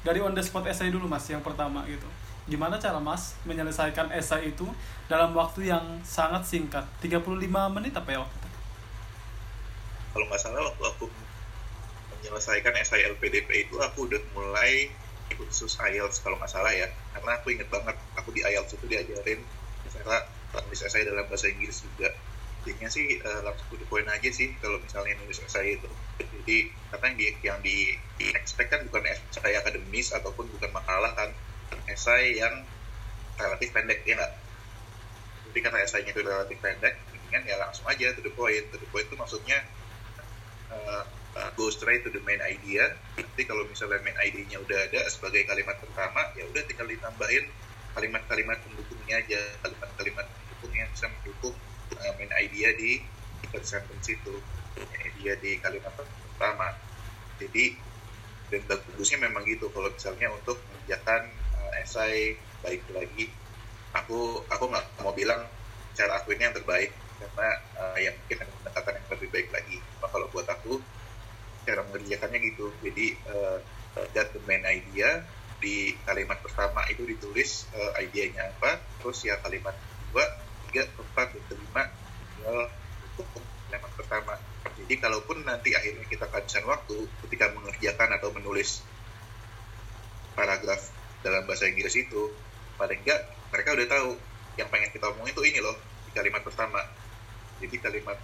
[0.00, 2.06] dari on the spot essay dulu mas yang pertama gitu.
[2.48, 4.66] Gimana cara mas menyelesaikan essay itu
[5.06, 6.82] dalam waktu yang sangat singkat?
[7.04, 7.20] 35
[7.70, 8.48] menit apa ya waktu itu?
[10.10, 11.06] Kalau nggak salah waktu aku
[12.18, 14.90] menyelesaikan essay LPDP itu aku udah mulai
[15.30, 16.90] khusus IELTS kalau nggak salah ya.
[17.14, 19.40] Karena aku inget banget aku di IELTS itu diajarin
[19.90, 20.26] cara
[20.66, 22.10] nulis essay dalam bahasa Inggris juga
[22.60, 25.88] intinya sih uh, langsung to poin aja sih kalau misalnya nulis essay itu.
[26.20, 27.76] Jadi karena yang di, yang di,
[28.20, 31.32] di expect kan bukan essay akademis ataupun bukan makalah kan
[31.88, 32.68] essay yang
[33.40, 34.32] relatif pendek ya nggak?
[35.50, 36.94] Jadi karena essaynya itu relatif pendek
[37.30, 38.64] kan ya langsung aja to the point.
[38.68, 39.64] To the point itu maksudnya
[40.68, 41.08] uh,
[41.40, 42.92] uh, go straight to the main idea.
[43.16, 47.48] Nanti kalau misalnya main idenya udah ada sebagai kalimat pertama ya udah tinggal ditambahin
[47.96, 49.40] kalimat-kalimat pendukungnya aja.
[49.64, 51.56] Kalimat-kalimat pendukung yang bisa mendukung
[51.98, 53.02] uh, main idea di
[53.64, 54.34] sentence itu
[55.02, 56.72] idea di kalimat pertama
[57.40, 57.74] jadi
[58.50, 59.70] dan bagusnya memang gitu.
[59.72, 63.32] Kalau misalnya untuk mengerjakan uh, esai baik lagi
[63.96, 65.40] aku aku nggak mau bilang
[65.96, 66.92] cara aku ini yang terbaik.
[67.20, 69.76] Karena uh, yang mungkin ada pendekatan yang lebih baik lagi.
[69.96, 70.80] Cuma kalau buat aku
[71.64, 72.66] cara mengerjakannya gitu.
[72.84, 73.58] Jadi uh,
[74.48, 75.24] main idea
[75.60, 79.76] di kalimat pertama itu ditulis uh, idenya apa terus ya kalimat
[80.70, 82.58] tiga keempat dan kelima tinggal
[83.66, 84.34] kalimat pertama.
[84.78, 88.86] Jadi kalaupun nanti akhirnya kita kehabisan waktu ketika mengerjakan atau menulis
[90.38, 90.94] paragraf
[91.26, 92.30] dalam bahasa Inggris itu
[92.78, 94.10] paling enggak mereka udah tahu
[94.56, 95.76] yang pengen kita omongin itu ini loh
[96.06, 96.80] di kalimat pertama.
[97.60, 98.16] Jadi kalimat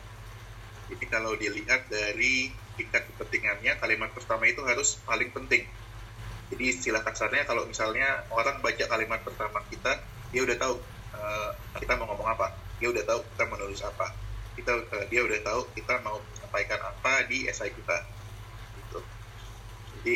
[0.87, 5.67] jadi kalau dilihat dari tingkat kepentingannya kalimat pertama itu harus paling penting.
[6.55, 9.99] Jadi istilah kasarnya kalau misalnya orang baca kalimat pertama kita
[10.31, 10.79] dia udah tahu
[11.17, 11.51] uh,
[11.81, 12.53] kita mau ngomong apa?
[12.81, 14.07] Dia udah tahu kita mau nulis apa.
[14.57, 17.97] Kita uh, dia udah tahu kita mau sampaikan apa di esai kita.
[18.81, 18.99] Gitu.
[20.01, 20.15] Jadi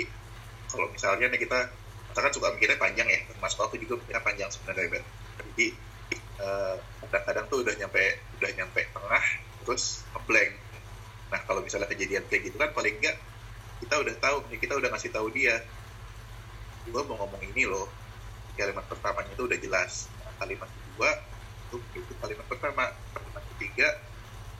[0.70, 1.58] kalau misalnya nih kita
[2.10, 3.20] kita kan suka mikirnya panjang ya.
[3.28, 5.04] Termasuk aku juga mikirnya panjang sebenarnya Ben
[5.40, 5.66] jadi
[6.40, 6.76] uh,
[7.08, 8.04] kadang-kadang tuh udah nyampe
[8.40, 9.24] udah nyampe tengah
[9.64, 10.52] terus ngeblank.
[11.30, 13.16] Nah kalau misalnya kejadian kayak gitu kan paling enggak
[13.80, 15.60] kita udah tahu kita udah ngasih tahu dia.
[16.88, 17.88] Gue mau ngomong ini loh.
[18.56, 20.08] Kalimat pertamanya itu udah jelas.
[20.36, 20.68] Kalimat
[21.00, 21.16] kedua
[21.72, 23.88] itu itu kalimat pertama kalimat ketiga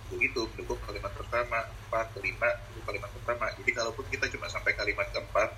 [0.09, 3.53] begitu mendukung kalimat pertama empat kelima itu kalimat pertama.
[3.61, 5.53] Jadi kalaupun kita cuma sampai kalimat keempat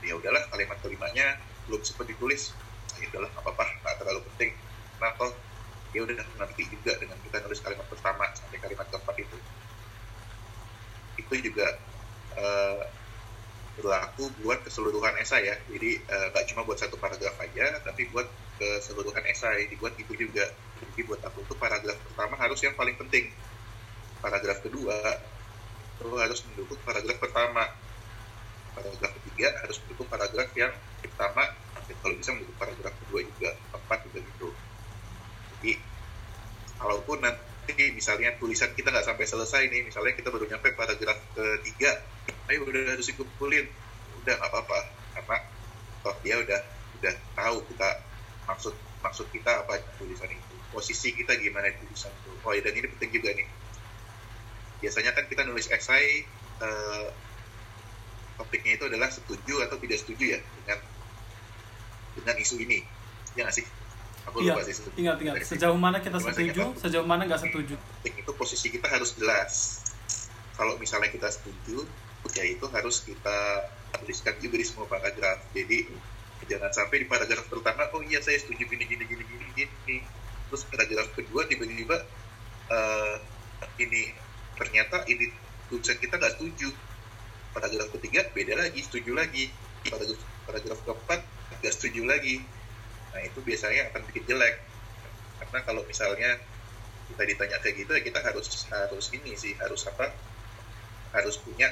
[0.00, 1.36] ya udahlah kalimat kelimanya
[1.68, 2.56] belum sempat ditulis.
[3.04, 4.50] Ya udahlah nggak apa-apa nggak terlalu penting.
[4.96, 5.24] Kenapa
[5.92, 9.38] ya udah nanti juga dengan kita nulis kalimat pertama sampai kalimat keempat itu.
[11.20, 11.68] Itu juga
[12.40, 12.82] uh,
[13.76, 15.56] berlaku buat keseluruhan esai ya.
[15.68, 18.24] Jadi uh, gak cuma buat satu paragraf aja tapi buat
[18.62, 20.46] keseluruhan esai dibuat itu juga.
[20.78, 23.26] Jadi buat aku tuh paragraf pertama harus yang paling penting.
[24.22, 25.18] Paragraf kedua
[25.98, 27.66] itu harus mendukung paragraf pertama.
[28.78, 30.70] Paragraf ketiga harus mendukung paragraf yang
[31.02, 31.42] pertama
[32.00, 34.48] kalau bisa mendukung paragraf kedua juga keempat juga gitu.
[35.58, 35.72] Jadi
[36.78, 41.98] kalaupun nanti misalnya tulisan kita nggak sampai selesai nih misalnya kita baru nyampe paragraf ketiga
[42.50, 43.66] ayo udah harus dikumpulin.
[44.22, 44.78] Udah nggak apa-apa.
[45.18, 45.36] Karena
[46.02, 46.60] toh dia udah
[47.02, 48.11] udah tahu kita
[48.46, 50.54] maksud maksud kita apa tulisan itu?
[50.72, 52.30] Posisi kita gimana di tulisan itu?
[52.42, 53.48] Oh ya dan ini penting juga nih.
[54.82, 56.26] Biasanya kan kita nulis esai
[56.62, 57.08] uh,
[58.40, 60.78] topiknya itu adalah setuju atau tidak setuju ya dengan
[62.18, 62.82] dengan isu ini.
[63.38, 63.66] Ya nggak sih?
[64.30, 65.34] Aku iya, lupa sih ingat ingat.
[65.42, 67.74] Sejauh mana kita setuju sejauh mana nggak setuju?
[68.06, 69.82] Itu posisi kita harus jelas.
[70.54, 71.82] Kalau misalnya kita setuju
[72.38, 73.66] ya itu harus kita
[73.98, 75.42] tuliskan juga di semua paragraf.
[75.50, 75.90] Jadi
[76.50, 79.96] jangan sampai di paragraf pertama oh iya saya setuju gini gini gini gini gini.
[80.50, 81.96] Terus paragraf kedua tiba-tiba
[82.70, 83.16] uh,
[83.80, 84.12] ini
[84.58, 85.30] ternyata ini
[85.70, 86.68] tulisan kita nggak setuju.
[87.52, 89.48] Paragraf ketiga beda lagi setuju lagi.
[89.86, 91.20] Paragraf paragraf keempat
[91.62, 92.42] nggak setuju lagi.
[93.12, 94.56] Nah itu biasanya akan bikin jelek.
[95.42, 96.40] Karena kalau misalnya
[97.12, 100.08] kita ditanya kayak gitu ya kita harus harus ini sih harus apa
[101.12, 101.68] harus punya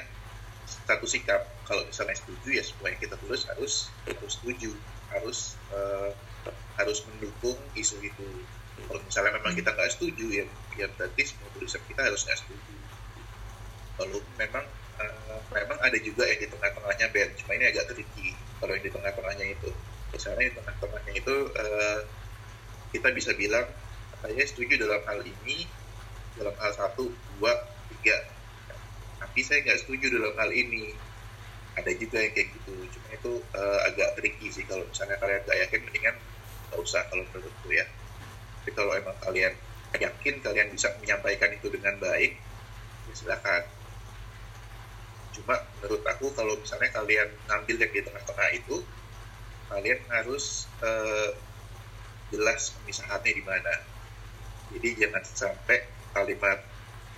[0.87, 1.41] satu sikap.
[1.67, 4.71] Kalau misalnya setuju ya semua kita tulis harus harus setuju.
[5.11, 6.11] Harus uh,
[6.79, 8.27] harus mendukung isu itu.
[8.87, 10.45] Kalau misalnya memang kita nggak setuju ya
[10.79, 12.75] ya berarti semua tulisan kita harus nggak setuju.
[13.99, 14.65] Kalau memang
[14.97, 18.33] uh, memang ada juga yang di tengah-tengahnya Ben cuma ini agak tricky.
[18.57, 19.69] Kalau yang di tengah-tengahnya itu
[20.11, 21.99] misalnya di tengah-tengahnya itu uh,
[22.91, 23.67] kita bisa bilang
[24.21, 25.65] saya setuju dalam hal ini
[26.37, 27.53] dalam hal satu dua
[27.89, 28.17] tiga
[29.21, 30.97] tapi saya nggak setuju dalam hal ini.
[31.77, 32.73] Ada juga yang kayak gitu.
[32.97, 36.15] Cuma itu uh, agak tricky sih kalau misalnya kalian nggak yakin mendingan
[36.67, 37.85] nggak usah kalau menurutku ya.
[38.61, 39.53] Tapi kalau emang kalian
[39.95, 42.35] yakin kalian bisa menyampaikan itu dengan baik
[43.07, 43.63] ya silakan.
[45.31, 48.77] Cuma menurut aku kalau misalnya kalian ngambil yang di tengah-tengah itu
[49.71, 51.31] kalian harus uh,
[52.35, 53.75] jelas pemisahannya di mana.
[54.75, 56.59] Jadi jangan sampai kalimat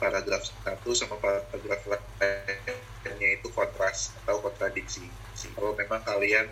[0.01, 1.81] paragraf satu sama paragraf
[3.03, 5.05] lainnya itu kontras atau kontradiksi.
[5.53, 6.47] Kalau memang kalian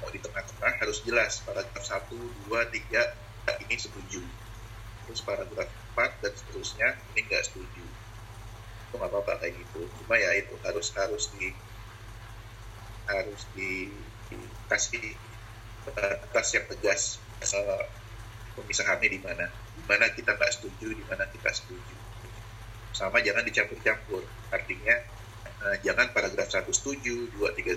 [0.00, 2.16] mau di tengah-tengah harus jelas paragraf satu
[2.46, 3.14] dua tiga
[3.64, 4.22] ini setuju.
[5.04, 7.84] Terus paragraf 4 dan seterusnya ini nggak setuju.
[8.88, 9.84] Itu nggak apa-apa kayak gitu.
[10.00, 11.52] Cuma ya itu harus harus di
[13.04, 13.92] harus di,
[14.32, 15.12] dikasih
[15.84, 17.02] batas yang tegas
[18.56, 19.52] pemisahannya di mana.
[19.52, 22.03] Di mana kita nggak setuju di mana kita setuju
[22.94, 24.22] sama jangan dicampur-campur.
[24.48, 24.94] Artinya
[25.60, 27.74] uh, jangan paragraf satu setuju dua tiga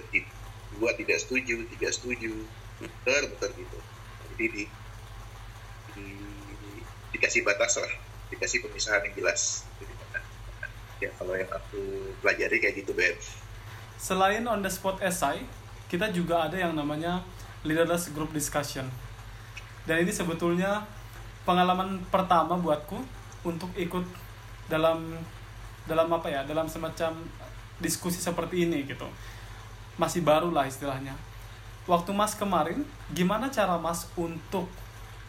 [0.78, 2.32] dua tidak setuju tiga setuju.
[2.78, 3.80] Muter muter gitu.
[4.38, 4.64] Jadi di,
[5.98, 6.08] di,
[6.62, 6.72] di
[7.18, 7.92] dikasih batas lah.
[8.30, 9.66] Dikasih pemisahan yang jelas.
[11.02, 13.14] Ya kalau yang aku pelajari kayak gitu Ben
[13.98, 15.42] selain on the spot essay
[15.90, 17.26] kita juga ada yang namanya
[17.66, 18.86] leaderless group discussion.
[19.88, 20.86] Dan ini sebetulnya
[21.48, 23.00] pengalaman pertama buatku
[23.48, 24.04] untuk ikut
[24.68, 25.16] dalam
[25.88, 27.16] dalam apa ya dalam semacam
[27.80, 29.08] diskusi seperti ini gitu.
[29.96, 31.16] Masih baru lah istilahnya.
[31.88, 32.84] Waktu mas kemarin
[33.16, 34.68] gimana cara mas untuk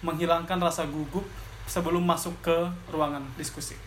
[0.03, 1.23] menghilangkan rasa gugup
[1.71, 2.57] sebelum masuk ke
[2.91, 3.79] ruangan diskusi?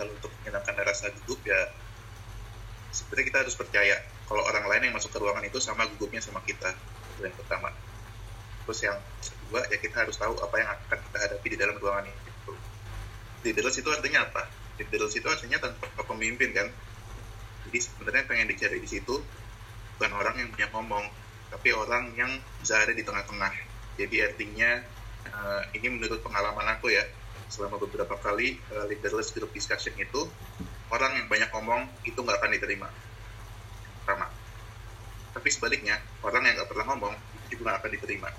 [0.00, 1.76] Kalau untuk menyenangkan rasa gugup ya
[2.92, 6.40] sebenarnya kita harus percaya kalau orang lain yang masuk ke ruangan itu sama gugupnya sama
[6.48, 6.72] kita.
[7.20, 7.68] Yang pertama.
[8.64, 12.08] Terus yang kedua ya kita harus tahu apa yang akan kita hadapi di dalam ruangan
[12.08, 12.31] itu
[13.42, 14.46] leaderless itu artinya apa?
[14.78, 16.70] Leaderless itu artinya tanpa pemimpin kan?
[17.68, 19.18] Jadi sebenarnya pengen dicari di situ
[19.98, 21.04] bukan orang yang punya ngomong
[21.52, 23.52] tapi orang yang bisa ada di tengah-tengah.
[24.00, 24.80] Jadi artinya
[25.28, 27.04] uh, ini menurut pengalaman aku ya
[27.52, 30.24] selama beberapa kali uh, leaderless group discussion itu
[30.88, 32.88] orang yang banyak ngomong itu nggak akan diterima.
[34.02, 34.26] Pertama.
[35.36, 38.30] Tapi sebaliknya orang yang nggak pernah ngomong itu juga nggak akan diterima.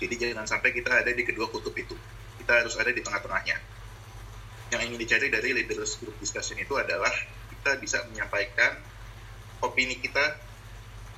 [0.00, 1.94] Jadi jangan sampai kita ada di kedua kutub itu
[2.40, 3.56] kita harus ada di tengah-tengahnya.
[4.72, 7.12] Yang ingin dicari dari leaderless group discussion itu adalah
[7.52, 8.80] kita bisa menyampaikan
[9.60, 10.40] opini kita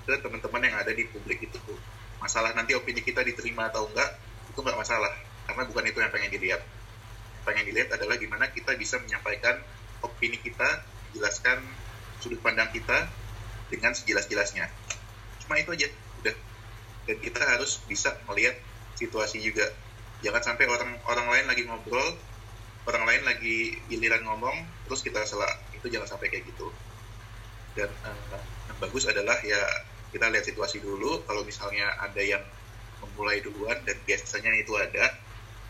[0.03, 1.59] ke teman-teman yang ada di publik itu
[2.19, 4.19] masalah nanti opini kita diterima atau enggak
[4.51, 5.15] itu nggak masalah
[5.47, 6.63] karena bukan itu yang pengen dilihat.
[7.43, 9.59] Pengen dilihat adalah gimana kita bisa menyampaikan
[10.03, 10.83] opini kita
[11.15, 11.63] jelaskan
[12.23, 13.11] sudut pandang kita
[13.71, 14.71] dengan sejelas-jelasnya.
[15.43, 15.87] Cuma itu aja
[16.23, 16.37] udah.
[17.11, 18.55] Dan kita harus bisa melihat
[18.95, 19.67] situasi juga
[20.23, 22.15] jangan sampai orang orang lain lagi ngobrol
[22.87, 26.71] orang lain lagi giliran ngomong terus kita salah itu jangan sampai kayak gitu.
[27.79, 29.59] Dan uh, yang bagus adalah ya
[30.11, 32.43] kita lihat situasi dulu kalau misalnya ada yang
[33.03, 35.15] memulai duluan dan biasanya itu ada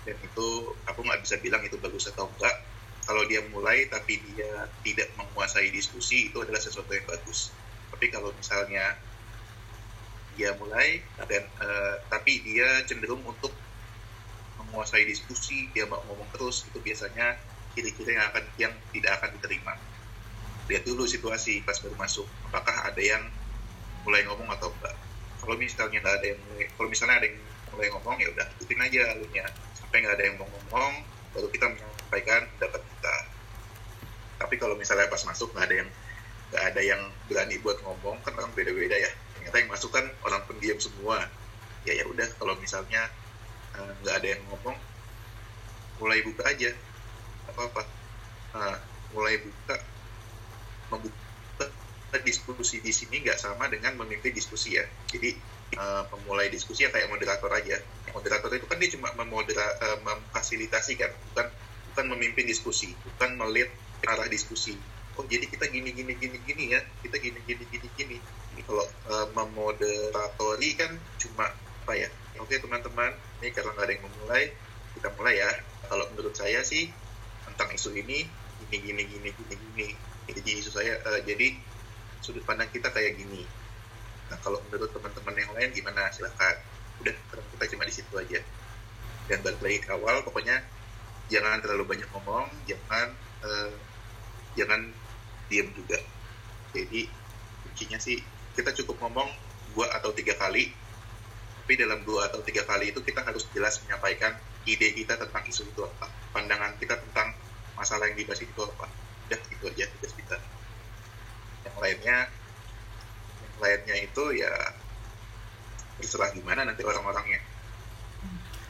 [0.03, 0.49] dan itu
[0.85, 2.57] aku nggak bisa bilang itu bagus atau enggak.
[3.03, 7.53] Kalau dia mulai tapi dia tidak menguasai diskusi itu adalah sesuatu yang bagus.
[7.93, 8.97] Tapi kalau misalnya
[10.33, 13.53] dia mulai dan uh, tapi dia cenderung untuk
[14.73, 17.37] menguasai diskusi dia mau ngomong terus itu biasanya
[17.77, 19.77] kira-kira yang akan yang tidak akan diterima.
[20.73, 23.21] Lihat dulu situasi pas baru masuk apakah ada yang
[24.09, 24.97] mulai ngomong atau enggak.
[25.45, 27.39] Kalau misalnya nggak ada yang mulai, kalau misalnya ada yang
[27.69, 29.45] mulai ngomong ya udah ikutin aja alurnya
[29.77, 30.93] sampai nggak ada yang mau ngomong
[31.37, 33.17] baru kita menyampaikan pendapat kita.
[34.41, 35.89] Tapi kalau misalnya pas masuk nggak ada yang
[36.53, 39.13] nggak ada yang berani buat ngomong kan orang beda-beda ya.
[39.37, 41.29] Ternyata yang masuk kan orang pendiam semua.
[41.85, 43.11] Ya ya udah kalau misalnya
[43.77, 44.77] nggak ada yang ngomong
[46.01, 46.71] mulai buka aja
[47.49, 47.83] apa apa
[48.57, 48.77] uh,
[49.17, 49.77] mulai buka
[50.93, 51.67] membuka
[52.27, 55.33] diskusi di sini nggak sama dengan memimpin diskusi ya jadi
[55.77, 57.77] uh, pemulai diskusi yang kayak moderator aja.
[58.13, 61.47] Moderator itu kan dia cuma memodera, uh, memfasilitasi kan, bukan
[61.93, 63.71] bukan memimpin diskusi, bukan melihat
[64.09, 64.77] arah diskusi.
[65.17, 68.17] Oh jadi kita gini gini gini gini ya, kita gini gini gini gini.
[68.65, 72.09] Kalau uh, memoderatori kan cuma apa ya?
[72.41, 74.45] Oke teman-teman, ini karena nggak ada yang memulai,
[74.95, 75.51] kita mulai ya.
[75.91, 76.89] Kalau menurut saya sih
[77.51, 78.25] tentang isu ini
[78.71, 79.89] gini gini gini gini gini.
[80.31, 81.59] Jadi isu saya uh, jadi
[82.23, 83.43] sudut pandang kita kayak gini
[84.33, 86.57] Nah kalau menurut teman-teman yang lain gimana silahkan.
[87.05, 88.41] Udah kita cuma di situ aja.
[89.29, 90.65] Dan balik lagi ke awal pokoknya
[91.29, 93.13] jangan terlalu banyak ngomong, jangan
[93.45, 93.77] uh,
[94.57, 94.89] jangan
[95.53, 96.01] diam juga.
[96.73, 97.13] Jadi
[97.69, 98.25] kuncinya sih
[98.57, 99.29] kita cukup ngomong
[99.77, 100.73] dua atau tiga kali,
[101.73, 104.37] tapi dalam dua atau tiga kali itu kita harus jelas menyampaikan
[104.69, 106.05] ide kita tentang isu itu apa,
[106.37, 107.33] pandangan kita tentang
[107.73, 108.93] masalah yang dibahas itu apa.
[109.25, 110.37] Udah itu aja tugas kita.
[111.65, 112.17] Yang lainnya
[113.57, 114.53] lainnya itu ya
[115.97, 117.41] terserah gimana nanti orang-orangnya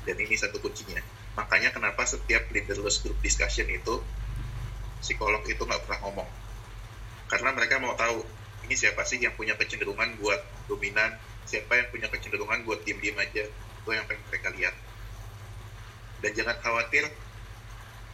[0.06, 1.02] dan ini satu kuncinya
[1.34, 3.98] makanya kenapa setiap leaderless group discussion itu
[5.02, 6.28] psikolog itu nggak pernah ngomong
[7.26, 8.22] karena mereka mau tahu
[8.62, 10.38] ini siapa sih yang punya kecenderungan buat
[10.70, 13.44] dominan siapa yang punya kecenderungan buat diem-diem aja?
[13.48, 14.74] Itu yang pengen mereka lihat.
[16.22, 17.04] Dan jangan khawatir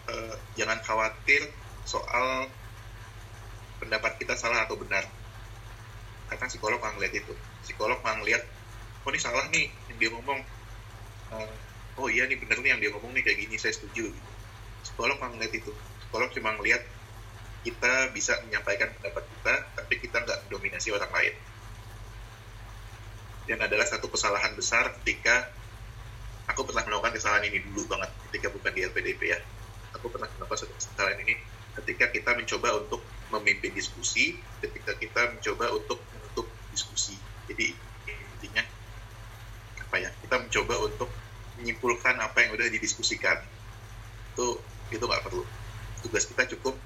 [0.09, 1.45] uh, jangan khawatir
[1.85, 2.49] soal
[3.79, 5.05] pendapat kita salah atau benar.
[6.29, 7.35] Karena psikolog nggak ngeliat itu.
[7.65, 8.43] Psikolog nggak ngeliat
[9.07, 10.41] oh ini salah nih yang dia ngomong.
[11.29, 11.53] Uh,
[12.01, 14.09] oh iya nih bener nih yang dia ngomong nih kayak gini saya setuju.
[14.85, 15.73] Psikolog nggak ngeliat itu.
[16.01, 16.83] Psikolog cuma ngeliat
[17.67, 21.35] kita bisa menyampaikan pendapat kita tapi kita nggak mendominasi orang lain
[23.49, 25.49] dan adalah satu kesalahan besar ketika
[26.53, 29.41] aku pernah melakukan kesalahan ini dulu banget ketika bukan di LPDP ya.
[29.97, 31.35] Aku pernah melakukan satu kesalahan ini
[31.81, 33.01] ketika kita mencoba untuk
[33.33, 36.45] memimpin diskusi ketika kita mencoba untuk menutup
[36.77, 37.17] diskusi.
[37.49, 37.73] Jadi
[38.05, 38.61] intinya
[39.81, 41.09] apa ya kita mencoba untuk
[41.57, 43.41] menyimpulkan apa yang udah didiskusikan.
[44.37, 44.61] Itu
[44.93, 45.49] itu nggak perlu.
[46.05, 46.77] Tugas kita cukup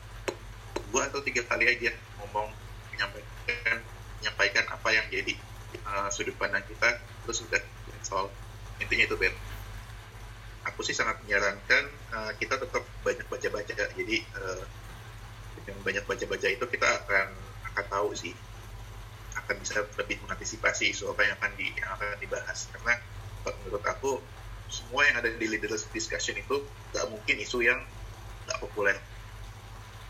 [0.95, 1.91] dua atau tiga kali aja
[2.23, 2.55] ngomong
[2.95, 3.83] menyampaikan
[4.23, 5.35] menyampaikan apa yang jadi
[5.87, 7.61] uh, sudut pandang kita terus sudah
[8.03, 8.27] soal.
[8.83, 9.35] Intinya itu Ben
[10.63, 13.75] aku sih sangat menyarankan uh, kita tetap banyak baca-baca.
[13.75, 14.65] Jadi uh,
[15.63, 17.29] dengan banyak baca-baca itu kita akan
[17.73, 18.35] akan tahu sih
[19.33, 22.69] akan bisa lebih mengantisipasi isu apa yang akan di yang akan dibahas.
[22.71, 22.95] Karena
[23.43, 24.23] menurut aku
[24.73, 26.63] semua yang ada di leaders discussion itu
[26.95, 27.81] nggak mungkin isu yang
[28.49, 28.97] nggak populer.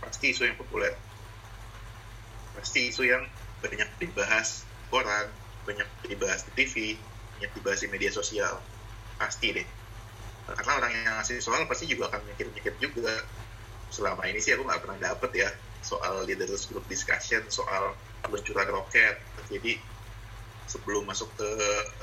[0.03, 0.93] Pasti isu yang populer.
[2.59, 3.25] Pasti isu yang
[3.63, 5.31] banyak dibahas koran
[5.67, 6.75] banyak dibahas di TV
[7.43, 8.63] banyak dibahas di media sosial.
[9.19, 9.67] Pasti deh.
[10.47, 13.11] Karena orang yang ngasih soal pasti juga akan mikir-mikir juga.
[13.91, 15.51] Selama ini sih aku nggak pernah dapet ya
[15.83, 19.19] soal leaders group discussion soal peluncuran roket.
[19.51, 19.75] Jadi
[20.71, 21.49] sebelum masuk ke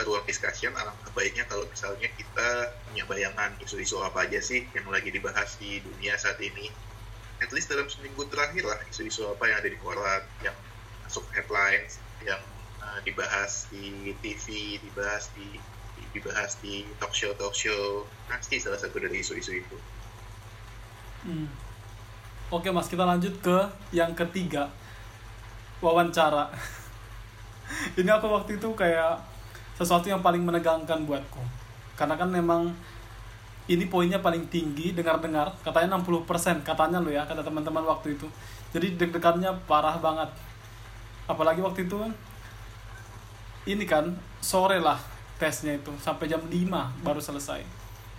[0.04, 5.08] ruang discussion alangkah baiknya kalau misalnya kita punya bayangan isu-isu apa aja sih yang lagi
[5.08, 6.68] dibahas di dunia saat ini.
[7.40, 10.54] At least dalam seminggu terakhir lah isu-isu apa yang ada di koran yang
[11.08, 12.44] masuk headlines yang
[12.82, 15.60] uh, dibahas di TV dibahas di
[16.10, 19.78] dibahas di talk show talk show pasti salah satu dari isu-isu itu.
[21.28, 21.48] Hmm.
[22.50, 23.58] Oke mas kita lanjut ke
[23.94, 24.74] yang ketiga
[25.84, 26.50] wawancara.
[28.00, 29.22] Ini aku waktu itu kayak
[29.78, 31.40] sesuatu yang paling menegangkan buatku
[31.96, 32.76] karena kan memang
[33.72, 38.28] ini poinnya paling tinggi dengar-dengar katanya 60% katanya lo ya kata teman-teman waktu itu
[38.76, 40.28] jadi deg-degannya parah banget
[41.32, 41.96] apalagi waktu itu
[43.70, 44.10] ini kan
[44.42, 44.98] sore lah
[45.38, 47.62] tesnya itu sampai jam 5 baru selesai.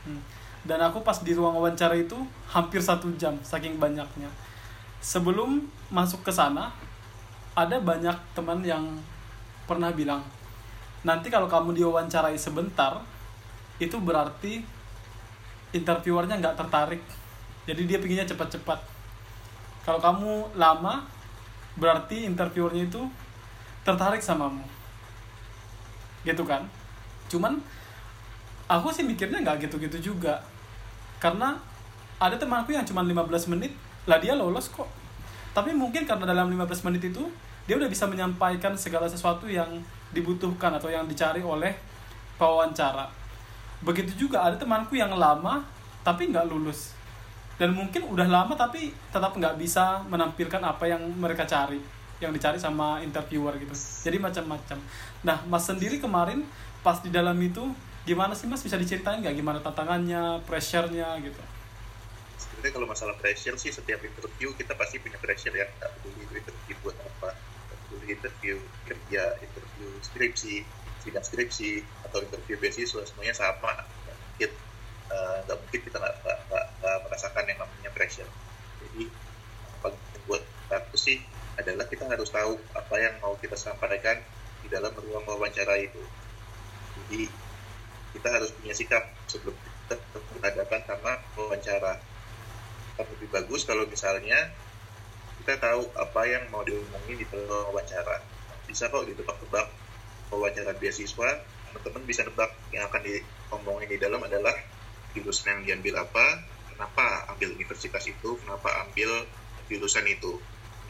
[0.01, 0.17] Hmm.
[0.65, 2.17] dan aku pas di ruang wawancara itu
[2.49, 4.29] hampir satu jam saking banyaknya.
[5.01, 6.73] Sebelum masuk ke sana
[7.53, 8.85] ada banyak teman yang
[9.69, 10.25] pernah bilang
[11.05, 13.01] nanti kalau kamu diwawancarai sebentar
[13.81, 14.65] itu berarti
[15.73, 17.03] interviewernya nggak tertarik.
[17.65, 18.81] Jadi dia pinginnya cepat-cepat.
[19.85, 21.05] Kalau kamu lama
[21.77, 23.05] berarti interviewernya itu
[23.85, 24.80] tertarik samamu
[26.25, 26.67] gitu kan.
[27.31, 27.57] Cuman
[28.69, 30.41] aku sih mikirnya nggak gitu-gitu juga.
[31.21, 31.57] Karena
[32.21, 33.73] ada temanku yang cuma 15 menit
[34.05, 34.89] lah dia lolos kok.
[35.51, 37.25] Tapi mungkin karena dalam 15 menit itu
[37.65, 39.69] dia udah bisa menyampaikan segala sesuatu yang
[40.11, 41.77] dibutuhkan atau yang dicari oleh
[42.41, 43.07] pewawancara.
[43.81, 45.65] Begitu juga ada temanku yang lama
[46.03, 46.97] tapi nggak lulus.
[47.61, 52.61] Dan mungkin udah lama tapi tetap nggak bisa menampilkan apa yang mereka cari yang dicari
[52.61, 53.73] sama interviewer gitu.
[54.05, 54.79] Jadi macam-macam.
[55.25, 56.45] Nah mas sendiri kemarin
[56.85, 57.73] pas di dalam itu
[58.05, 58.61] gimana sih mas?
[58.61, 61.41] Bisa diceritain nggak gimana tantangannya pressure-nya gitu?
[62.37, 65.65] Sebenarnya kalau masalah pressure sih setiap interview kita pasti punya pressure ya.
[65.81, 70.57] Nggak peduli itu interview buat apa nggak peduli interview kerja interview skripsi
[71.01, 73.81] sidang skripsi atau interview beasiswa semuanya sama.
[73.81, 74.51] Nggak mungkin
[75.09, 76.17] uh, nggak mungkin kita nggak,
[76.81, 78.29] merasakan yang namanya pressure.
[78.81, 79.09] Jadi
[79.81, 81.19] apa yang buat aku sih
[81.61, 84.17] adalah kita harus tahu apa yang mau kita sampaikan
[84.65, 86.03] di dalam ruang wawancara itu.
[86.97, 87.29] Jadi
[88.17, 89.97] kita harus punya sikap sebelum kita
[90.35, 92.01] berhadapan sama wawancara.
[92.97, 94.51] Akan lebih bagus kalau misalnya
[95.41, 98.25] kita tahu apa yang mau diomongin di dalam wawancara.
[98.65, 99.67] Bisa kok ditebak-tebak
[100.31, 104.55] wawancara beasiswa teman-teman bisa nebak yang akan diomongin di dalam adalah
[105.15, 106.43] jurusan yang diambil apa
[106.75, 109.27] kenapa ambil universitas itu kenapa ambil
[109.71, 110.39] jurusan itu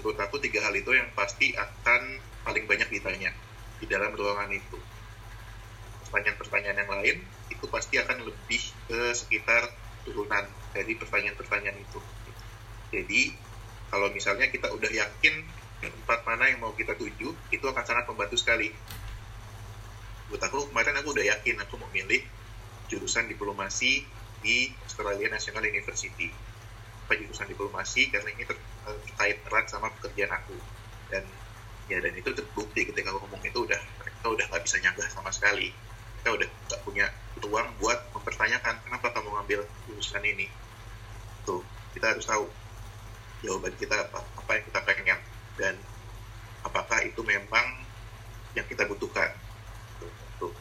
[0.00, 3.30] menurut aku tiga hal itu yang pasti akan paling banyak ditanya
[3.80, 4.80] di dalam ruangan itu
[6.10, 7.16] pertanyaan-pertanyaan yang lain
[7.52, 9.70] itu pasti akan lebih ke sekitar
[10.02, 10.42] turunan
[10.74, 12.00] dari pertanyaan-pertanyaan itu.
[12.90, 13.30] Jadi
[13.92, 15.46] kalau misalnya kita udah yakin
[15.80, 18.74] tempat mana yang mau kita tuju, itu akan sangat membantu sekali.
[20.28, 22.26] Buat aku kemarin aku udah yakin aku mau milih
[22.90, 24.02] jurusan diplomasi
[24.42, 26.49] di Australia National University.
[27.10, 28.06] Apa jurusan diplomasi?
[28.06, 30.54] Karena ini uh, terkait erat sama pekerjaan aku.
[31.10, 31.26] Dan
[31.90, 35.34] ya dan itu terbukti ketika aku ngomong itu udah mereka udah nggak bisa nyanggah sama
[35.34, 35.74] sekali.
[36.22, 37.10] Kita udah nggak punya
[37.42, 40.46] ruang buat mempertanyakan kenapa kamu ngambil jurusan ini?
[41.42, 41.66] Tuh
[41.98, 42.46] kita harus tahu
[43.42, 45.18] jawaban kita apa apa yang kita pengen.
[45.58, 45.74] Dan
[46.62, 47.74] apakah itu memang
[48.54, 49.34] yang kita butuhkan?
[49.98, 50.54] Tuh, tuh.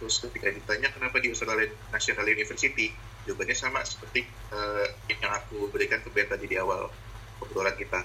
[0.00, 6.00] terus ketika ditanya kenapa di Australian National University jawabannya sama seperti uh, yang aku berikan
[6.04, 6.92] ke Ben tadi di awal
[7.40, 8.04] obrolan kita.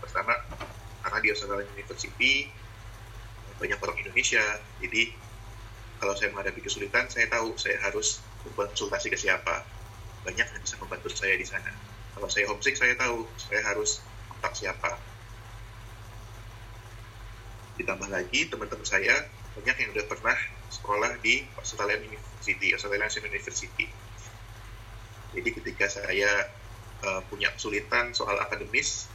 [0.00, 0.32] Pertama
[1.04, 2.48] karena di Australian University
[3.60, 4.42] banyak orang Indonesia
[4.80, 5.12] jadi
[6.00, 9.64] kalau saya menghadapi kesulitan saya tahu saya harus berkonsultasi ke siapa.
[10.24, 11.70] Banyak yang bisa membantu saya di sana.
[12.16, 14.00] Kalau saya homesick saya tahu saya harus
[14.32, 14.96] kontak siapa.
[17.76, 20.36] Ditambah lagi teman-teman saya banyak yang udah pernah
[20.72, 23.86] sekolah di Australian University Australian University
[25.34, 26.30] jadi ketika saya
[27.02, 29.10] uh, punya kesulitan soal akademis,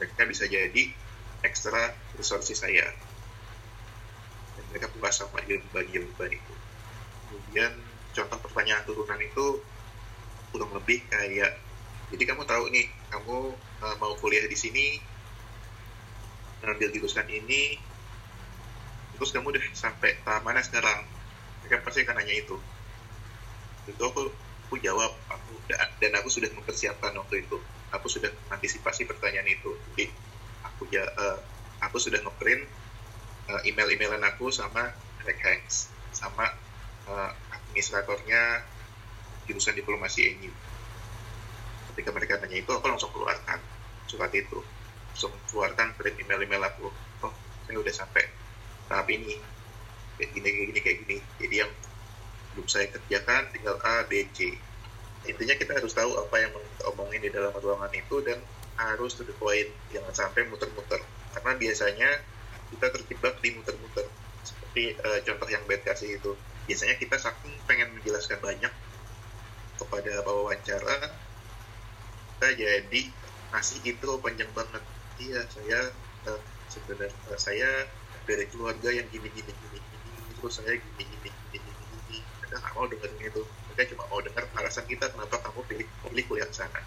[0.00, 0.88] mereka bisa jadi
[1.44, 2.88] ekstra resources saya.
[4.56, 6.54] Dan mereka buka sama beban-beban itu.
[7.28, 7.72] Kemudian
[8.16, 9.60] contoh pertanyaan turunan itu
[10.48, 11.60] kurang lebih kayak,
[12.08, 13.52] jadi kamu tahu nih, kamu
[13.84, 14.96] uh, mau kuliah di sini,
[16.64, 17.76] ngambil jurusan ini,
[19.14, 21.04] terus kamu udah sampai tahap mana sekarang?
[21.62, 22.56] Mereka pasti akan nanya itu.
[23.84, 27.56] Itu aku aku jawab aku dan aku sudah mempersiapkan waktu itu.
[27.88, 29.72] Aku sudah mengantisipasi pertanyaan itu.
[29.96, 30.12] Jadi
[30.60, 31.40] aku ya uh,
[31.80, 32.68] aku sudah ngeprint
[33.48, 34.92] uh, email-emailan aku sama
[35.24, 36.52] Rick Hanks sama
[37.08, 38.60] uh, administratornya
[39.48, 40.52] jurusan diplomasi ini
[41.98, 43.58] ketika mereka tanya itu aku langsung keluarkan
[44.04, 44.60] surat itu.
[45.16, 46.92] Langsung keluarkan print email-email aku.
[47.24, 47.32] Oh
[47.64, 48.28] saya udah sampai
[48.86, 49.40] tahap ini.
[50.20, 51.16] Kayak gini kayak gini kayak gini.
[51.40, 51.72] Jadi yang
[52.58, 54.50] belum saya kerjakan tinggal A, B, C.
[55.30, 56.50] Intinya kita harus tahu apa yang
[56.90, 58.42] omongin di dalam ruangan itu dan
[58.74, 60.98] harus to the point, jangan sampai muter-muter.
[61.38, 62.10] Karena biasanya
[62.74, 64.10] kita terjebak di muter-muter.
[64.42, 66.34] Seperti uh, contoh yang Beth kasih itu.
[66.66, 68.74] Biasanya kita saking pengen menjelaskan banyak
[69.78, 71.14] kepada wawancara,
[72.34, 73.02] kita jadi
[73.54, 74.82] ngasih itu panjang banget.
[75.22, 75.94] Iya, saya
[76.26, 77.86] uh, sebenarnya uh, saya
[78.26, 81.37] dari keluarga yang gini gini gini gini terus saya gini gini
[82.58, 83.42] mereka nggak mau dengerin itu.
[83.46, 86.80] Mereka cuma mau dengar alasan kita kenapa kamu pilih pilih kuliah ke sana.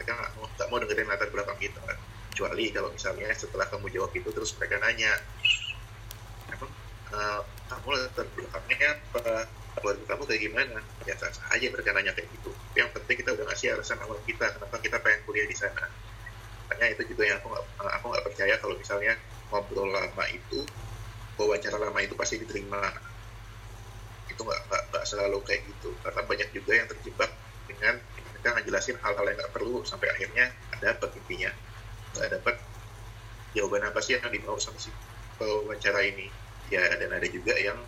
[0.00, 1.80] Mereka nggak mau nggak mau dengerin latar belakang kita.
[2.32, 5.12] Kecuali kalau misalnya setelah kamu jawab itu terus mereka nanya
[6.48, 6.72] emang
[7.12, 9.44] uh, kamu latar belakangnya apa?
[9.78, 10.80] Keluarga kamu kayak gimana?
[11.04, 12.50] Ya sah aja mereka nanya kayak gitu.
[12.50, 15.84] Tapi yang penting kita udah ngasih alasan awal kita kenapa kita pengen kuliah di sana.
[16.72, 19.12] Makanya itu juga yang aku nggak aku nggak percaya kalau misalnya
[19.52, 20.64] ngobrol lama itu
[21.36, 23.07] wawancara lama itu pasti diterima
[24.28, 25.90] itu nggak selalu kayak gitu.
[26.04, 27.30] Karena banyak juga yang terjebak
[27.68, 27.94] dengan
[28.38, 31.50] mereka ngejelasin hal-hal yang nggak perlu sampai akhirnya ada dapat intinya.
[32.14, 32.56] Nggak dapat
[33.56, 34.92] jawaban apa sih yang dimau sama si
[35.40, 36.28] wawancara ini.
[36.68, 37.80] Ya dan ada juga yang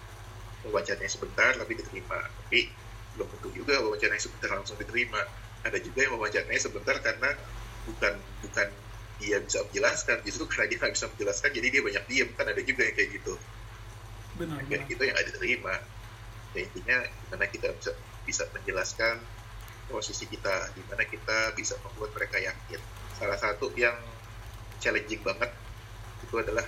[0.67, 2.19] wawancaranya sebentar tapi diterima.
[2.19, 2.73] Tapi
[3.15, 5.21] belum tentu juga wawancaranya sebentar langsung diterima.
[5.63, 7.31] Ada juga yang wawancaranya sebentar karena
[7.85, 8.69] bukan bukan
[9.21, 12.29] dia bisa menjelaskan justru karena dia nggak bisa menjelaskan jadi dia banyak diem.
[12.35, 13.35] Kan ada juga yang kayak gitu.
[14.41, 14.93] Benar, kayak benar.
[14.93, 15.75] gitu yang ada diterima
[16.55, 17.93] ya intinya gimana kita bisa
[18.27, 19.23] bisa menjelaskan
[19.91, 22.81] posisi kita gimana kita bisa membuat mereka yakin.
[23.19, 23.95] Salah satu yang
[24.79, 25.51] challenging banget
[26.23, 26.65] itu adalah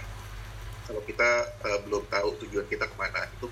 [0.84, 1.30] kalau kita
[1.62, 3.46] uh, belum tahu tujuan kita ke mana itu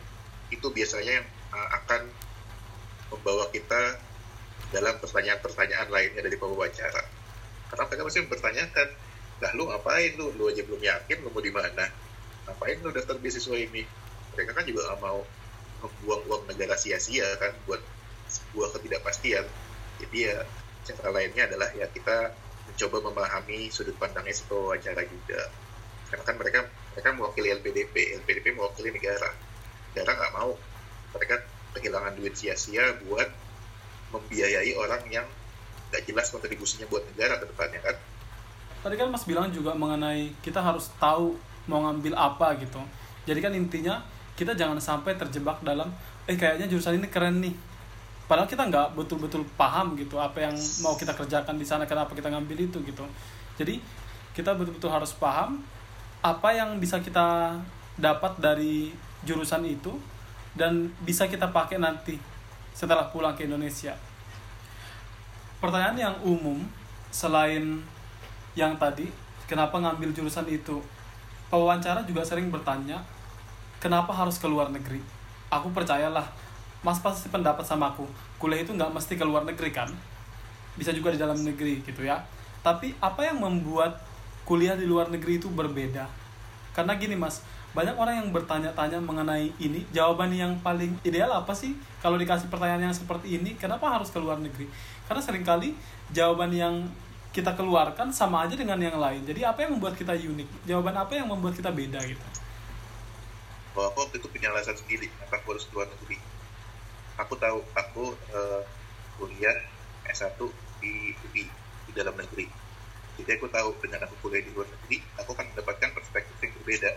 [0.51, 2.11] itu biasanya yang uh, akan
[3.14, 3.99] membawa kita
[4.75, 7.03] dalam pertanyaan-pertanyaan lainnya dari wawancara
[7.71, 8.88] karena mereka pasti mempertanyakan
[9.40, 10.35] lah lu ngapain lu?
[10.37, 11.88] Lu aja belum yakin lu mau di mana?
[12.45, 13.88] Ngapain lu daftar beasiswa ini?
[14.37, 15.25] Mereka kan juga nggak mau
[15.81, 17.81] membuang uang negara sia-sia kan buat
[18.31, 19.45] sebuah ketidakpastian.
[20.01, 20.45] Jadi ya
[20.87, 22.33] cara lainnya adalah ya kita
[22.71, 25.51] mencoba memahami sudut pandangnya si wawancara juga.
[26.09, 26.61] Karena kan mereka
[26.95, 29.31] mereka mewakili LPDP LPDP mewakili negara.
[29.93, 30.51] Negara nggak mau
[31.11, 31.37] mereka
[31.75, 33.29] kehilangan duit sia-sia buat
[34.11, 35.27] membiayai orang yang
[35.90, 37.97] nggak jelas kontribusinya buat negara ke depannya kan?
[38.81, 41.37] Tadi kan Mas bilang juga mengenai kita harus tahu
[41.69, 42.81] mau ngambil apa gitu.
[43.29, 44.01] Jadi kan intinya
[44.40, 45.92] kita jangan sampai terjebak dalam
[46.24, 47.53] eh kayaknya jurusan ini keren nih.
[48.24, 52.33] Padahal kita nggak betul-betul paham gitu apa yang mau kita kerjakan di sana kenapa kita
[52.33, 53.05] ngambil itu gitu.
[53.61, 53.85] Jadi
[54.33, 55.61] kita betul-betul harus paham
[56.24, 57.61] apa yang bisa kita
[58.00, 58.96] dapat dari
[59.29, 59.92] jurusan itu
[60.57, 62.16] dan bisa kita pakai nanti
[62.72, 63.92] setelah pulang ke Indonesia.
[65.61, 66.64] Pertanyaan yang umum
[67.12, 67.85] selain
[68.57, 69.05] yang tadi
[69.44, 70.81] kenapa ngambil jurusan itu
[71.53, 73.05] pewawancara juga sering bertanya
[73.81, 75.01] kenapa harus ke luar negeri?
[75.49, 76.29] Aku percayalah
[76.85, 78.05] mas pasti pendapat sama aku.
[78.37, 79.88] Kuliah itu nggak mesti ke luar negeri kan?
[80.77, 82.21] Bisa juga di dalam negeri gitu ya.
[82.61, 83.99] Tapi apa yang membuat
[84.45, 86.07] kuliah di luar negeri itu berbeda?
[86.77, 87.40] Karena gini mas
[87.71, 89.83] banyak orang yang bertanya-tanya mengenai ini.
[89.90, 93.57] Jawaban yang paling ideal apa sih kalau dikasih pertanyaan yang seperti ini?
[93.57, 94.69] Kenapa harus ke luar negeri?
[95.09, 95.75] Karena sering kali
[96.12, 96.85] jawaban yang
[97.31, 99.23] kita keluarkan sama aja dengan yang lain.
[99.25, 100.69] Jadi apa yang membuat kita unik?
[100.69, 102.39] Jawaban apa yang membuat kita beda gitu
[103.74, 106.18] bahwa aku waktu itu punya alasan sendiri kenapa aku harus keluar negeri.
[107.20, 108.62] Aku tahu aku uh,
[109.20, 109.56] kuliah
[110.09, 110.40] S1
[110.80, 111.44] di UI
[111.87, 112.48] di dalam negeri.
[113.20, 116.90] Jadi aku tahu dengan aku kuliah di luar negeri aku akan mendapatkan perspektif yang berbeda.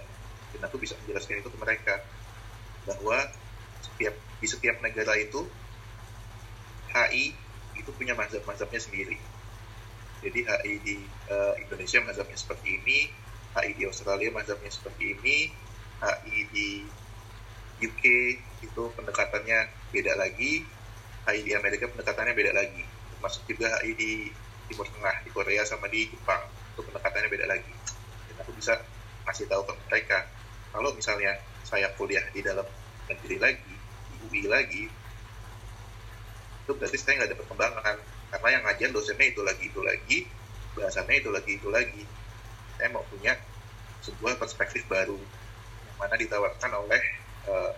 [0.56, 1.96] Dan aku bisa menjelaskan itu ke mereka.
[2.88, 3.18] Bahwa
[3.84, 5.46] setiap di setiap negara itu
[6.94, 7.36] HI
[7.78, 9.18] itu punya mazhab-mazhabnya sendiri.
[10.24, 10.96] Jadi HI di
[11.28, 13.12] uh, Indonesia mazhabnya seperti ini
[13.54, 15.38] HI di Australia mazhabnya seperti ini
[16.04, 16.68] HI di
[17.84, 18.04] UK
[18.64, 20.64] itu pendekatannya beda lagi.
[21.24, 22.84] HI di Amerika pendekatannya beda lagi.
[23.16, 24.12] Termasuk juga HI di
[24.68, 26.44] Timur Tengah di Korea sama di Jepang.
[26.76, 27.74] Itu pendekatannya beda lagi.
[28.32, 28.76] Dan aku bisa
[29.24, 30.28] kasih tahu ke mereka
[30.76, 32.68] kalau misalnya saya kuliah di dalam
[33.08, 33.74] negeri lagi
[34.12, 34.84] di UI lagi
[36.64, 37.96] itu berarti saya nggak ada perkembangan
[38.36, 40.18] karena yang ngajar dosennya itu lagi itu lagi
[40.74, 42.04] bahasannya itu lagi itu lagi.
[42.76, 43.38] Saya mau punya
[44.04, 45.16] sebuah perspektif baru
[46.00, 47.02] mana ditawarkan oleh
[47.48, 47.72] uh,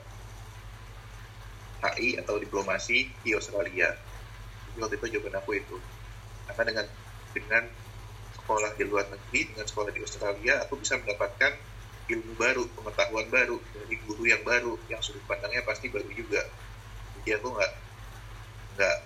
[1.85, 3.93] eh, HI atau diplomasi di Australia.
[4.71, 5.77] Jadi waktu itu jawaban aku itu
[6.45, 6.85] karena dengan
[7.33, 7.63] dengan
[8.37, 11.51] sekolah di luar negeri dengan sekolah di Australia aku bisa mendapatkan
[12.05, 16.45] ilmu baru pengetahuan baru dari guru yang baru yang sudut pandangnya pasti baru juga.
[17.21, 17.71] Jadi aku nggak
[18.77, 18.97] nggak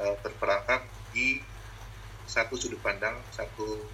[0.00, 0.80] uh, terperangkap
[1.12, 1.44] di
[2.24, 3.84] satu sudut pandang satu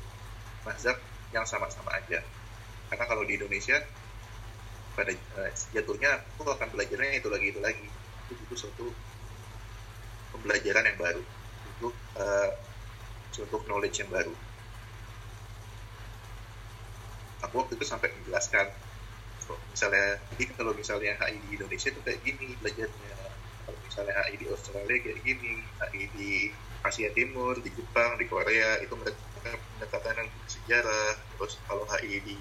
[0.62, 0.96] mazhab
[1.34, 2.22] yang sama-sama aja.
[2.86, 3.82] Karena kalau di Indonesia
[4.94, 7.86] pada uh, jatuhnya aku akan belajarnya itu lagi itu lagi.
[8.30, 8.86] Itu butuh suatu
[10.34, 11.22] pembelajaran yang baru.
[11.74, 12.50] Untuk uh,
[13.34, 14.34] suatu knowledge yang baru.
[17.44, 18.70] Aku waktu itu sampai menjelaskan
[19.44, 23.14] misalnya jadi kalau misalnya HI di Indonesia itu kayak gini belajarnya.
[23.66, 26.32] Kalau misalnya HI di Australia kayak gini HI di
[26.84, 28.94] Asia Timur di Jepang di Korea itu
[29.84, 32.36] pendekatan yang sejarah terus kalau HI di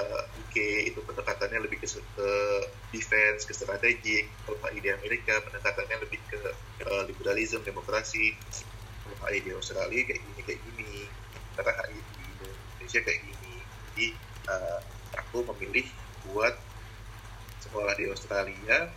[0.00, 2.30] uh, UK itu pendekatannya lebih ke, ke
[2.88, 6.40] defense ke strategik kalau HI di Amerika pendekatannya lebih ke
[6.88, 8.32] uh, liberalisme demokrasi
[9.04, 10.92] kalau HI di Australia kayak gini kayak gini
[11.60, 13.54] karena HI di Indonesia kayak gini
[13.92, 14.06] jadi
[14.48, 14.80] uh,
[15.20, 15.84] aku memilih
[16.32, 16.56] buat
[17.60, 18.88] sekolah di Australia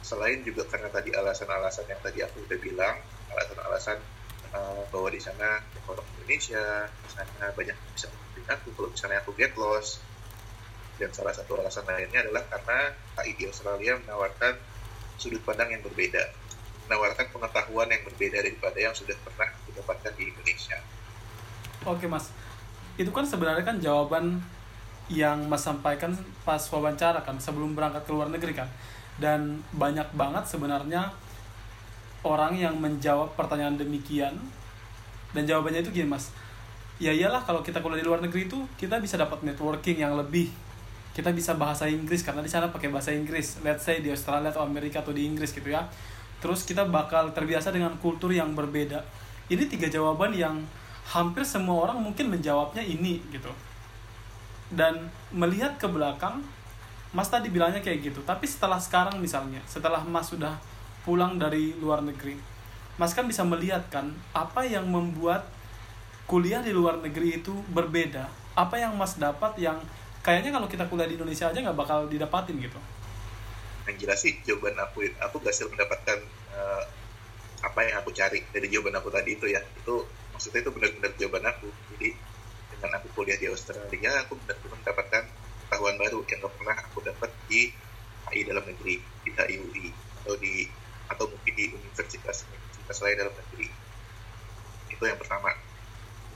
[0.00, 2.96] selain juga karena tadi alasan-alasan yang tadi aku udah bilang
[3.36, 4.00] alasan-alasan
[4.54, 8.68] uh, bahwa di sana orang Indonesia di sana banyak yang bisa membimbing aku.
[8.72, 10.00] Kalau misalnya aku get lost
[10.96, 12.94] dan salah satu alasan lainnya adalah karena
[13.34, 14.54] di Australia menawarkan
[15.18, 16.22] sudut pandang yang berbeda.
[16.86, 20.78] Menawarkan pengetahuan yang berbeda daripada yang sudah pernah didapatkan di Indonesia.
[21.84, 22.30] Oke mas.
[22.94, 24.38] Itu kan sebenarnya kan jawaban
[25.12, 26.16] yang Mas sampaikan
[26.48, 28.70] pas wawancara kan sebelum berangkat ke luar negeri kan.
[29.18, 31.12] Dan banyak banget sebenarnya
[32.24, 34.34] orang yang menjawab pertanyaan demikian.
[35.36, 36.32] Dan jawabannya itu gini Mas.
[36.96, 40.48] Ya iyalah kalau kita kuliah di luar negeri itu kita bisa dapat networking yang lebih.
[41.14, 43.62] Kita bisa bahasa Inggris karena di sana pakai bahasa Inggris.
[43.62, 45.86] Let's say di Australia atau Amerika atau di Inggris gitu ya.
[46.42, 49.04] Terus kita bakal terbiasa dengan kultur yang berbeda.
[49.50, 50.64] Ini tiga jawaban yang
[51.12, 53.50] hampir semua orang mungkin menjawabnya ini gitu.
[54.72, 56.42] Dan melihat ke belakang
[57.14, 58.20] Mas tadi bilangnya kayak gitu.
[58.26, 60.58] Tapi setelah sekarang misalnya setelah Mas sudah
[61.04, 62.36] pulang dari luar negeri.
[62.96, 65.46] Mas kan bisa melihat kan apa yang membuat
[66.24, 68.32] kuliah di luar negeri itu berbeda?
[68.56, 69.78] Apa yang Mas dapat yang
[70.24, 72.80] kayaknya kalau kita kuliah di Indonesia aja nggak bakal didapatin gitu?
[73.84, 76.18] Yang jelas sih jawaban aku aku berhasil mendapatkan
[76.56, 76.82] uh,
[77.60, 79.60] apa yang aku cari dari jawaban aku tadi itu ya.
[79.76, 81.68] Itu maksudnya itu benar-benar jawaban aku.
[81.94, 82.08] Jadi
[82.72, 85.22] dengan aku kuliah di Australia aku benar-benar mendapatkan
[85.74, 87.60] pengetahuan baru yang gak pernah aku dapat di
[88.30, 89.86] HI dalam negeri di HIUI
[90.22, 90.70] atau di
[91.08, 93.68] atau mungkin di universitas universitas lain dalam negeri.
[94.92, 95.52] Itu yang pertama.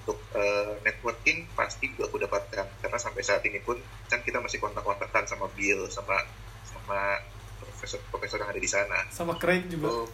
[0.04, 2.66] Untuk uh, networking pasti juga aku dapatkan.
[2.80, 3.76] Karena sampai saat ini pun
[4.08, 6.16] kan kita masih kontak-kontakan sama Bill sama
[6.64, 7.20] sama
[7.60, 8.98] profesor-profesor yang ada di sana.
[9.12, 9.92] Sama Craig juga.
[9.92, 10.08] So,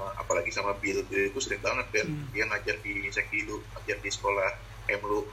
[0.00, 1.00] uh, apalagi sama Bill.
[1.08, 2.08] Bill itu sering banget Bill.
[2.08, 2.28] Hmm.
[2.36, 4.50] dia ngajar di Sekilu ngajar di sekolah
[4.92, 5.24] Emlu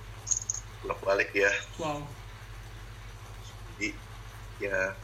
[0.80, 1.52] bolak balik ya.
[1.76, 2.08] Wow.
[3.76, 3.92] Jadi
[4.64, 4.96] ya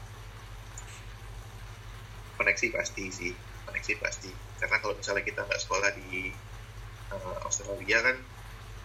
[2.36, 3.32] koneksi pasti sih
[3.65, 4.32] koneksi pasti.
[4.62, 6.32] Karena kalau misalnya kita nggak sekolah di
[7.12, 8.15] uh, Australia kan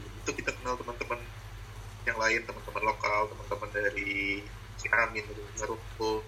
[0.00, 1.20] itu kita kenal teman-teman
[2.08, 4.40] yang lain teman-teman lokal teman-teman dari
[4.90, 6.24] Amin dari Maroko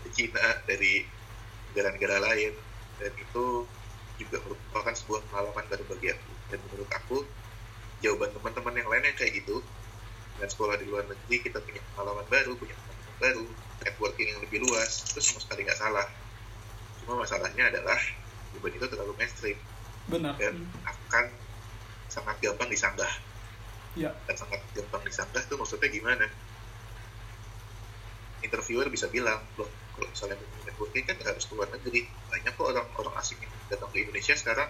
[0.00, 1.04] dari Cina dari
[1.70, 2.52] negara-negara lain.
[2.98, 3.68] Dan itu
[4.18, 6.32] juga merupakan sebuah pengalaman baru bagi aku.
[6.50, 7.18] Dan menurut aku
[8.02, 9.60] jawaban teman-teman yang lain yang kayak gitu.
[10.34, 13.46] Dengan sekolah di luar negeri kita punya pengalaman baru punya teman baru
[13.82, 16.06] networking yang lebih luas itu sama sekali nggak salah.
[17.02, 17.98] Cuma masalahnya adalah
[18.52, 19.58] jawaban itu terlalu mainstream.
[20.08, 20.34] Benar.
[20.40, 21.24] Dan akan
[22.08, 23.12] sangat gampang disanggah
[23.94, 24.10] ya.
[24.26, 26.26] Dan sangat gampang disanggah itu maksudnya gimana?
[28.42, 30.36] Interviewer bisa bilang loh kalau misalnya
[30.66, 32.06] networking kan nggak harus keluar negeri.
[32.30, 34.68] Banyak kok orang orang asing yang datang ke Indonesia sekarang.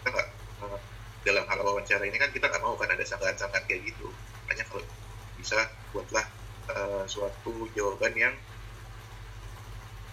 [0.00, 0.28] Kita nggak
[0.60, 0.84] nggak-
[1.20, 4.08] dalam hal wawancara ini kan kita nggak mau kan ada sanggahan-sanggahan kayak gitu.
[4.44, 4.84] Makanya kalau
[5.36, 5.56] bisa
[5.92, 8.34] buatlah eh, suatu jawaban yang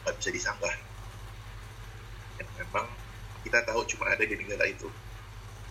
[0.08, 0.76] nggak bisa disanggah
[2.40, 2.88] yang memang
[3.44, 4.88] kita tahu cuma ada di negara itu.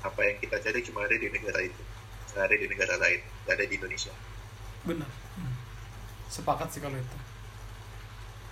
[0.04, 1.82] Apa yang kita cari cuma ada di negara itu.
[2.34, 4.12] Nggak ada di negara lain nggak ada di Indonesia.
[4.86, 5.10] Benar.
[5.38, 5.54] Hmm.
[6.26, 7.18] sepakat sih kalau itu.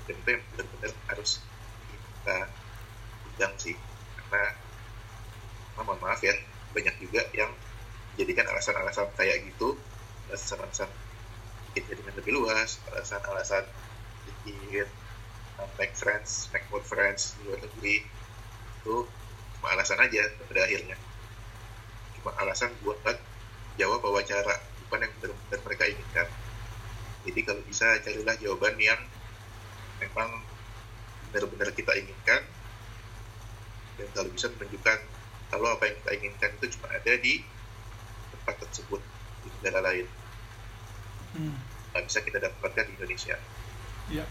[0.06, 1.42] Dan itu yang benar-benar harus
[1.82, 2.38] kita
[3.26, 3.76] undang sih.
[4.14, 4.42] Karena
[5.78, 6.34] oh, mohon maaf ya
[6.74, 7.50] banyak juga yang
[8.14, 9.74] jadikan alasan-alasan kayak gitu
[10.30, 10.90] alasan-alasan
[11.74, 13.66] bikin jaringan lebih luas alasan-alasan
[14.46, 14.86] bikin
[15.58, 18.06] uh, make friends make more friends di luar negeri.
[18.78, 19.10] Itu
[19.58, 20.94] cuma alasan aja pada akhirnya.
[22.14, 23.02] Cuma alasan buat
[23.74, 26.28] jawab wawancara bukan yang benar-benar mereka inginkan.
[27.26, 29.00] Jadi kalau bisa carilah jawaban yang
[29.98, 30.30] memang
[31.34, 32.46] benar-benar kita inginkan.
[33.98, 34.98] Dan kalau bisa menunjukkan
[35.50, 37.42] kalau apa yang kita inginkan itu cuma ada di
[38.30, 39.02] tempat tersebut
[39.42, 40.06] di negara lain
[41.34, 41.56] Hmm.
[42.06, 43.38] bisa kita dapatkan di Indonesia
[44.10, 44.26] Ya.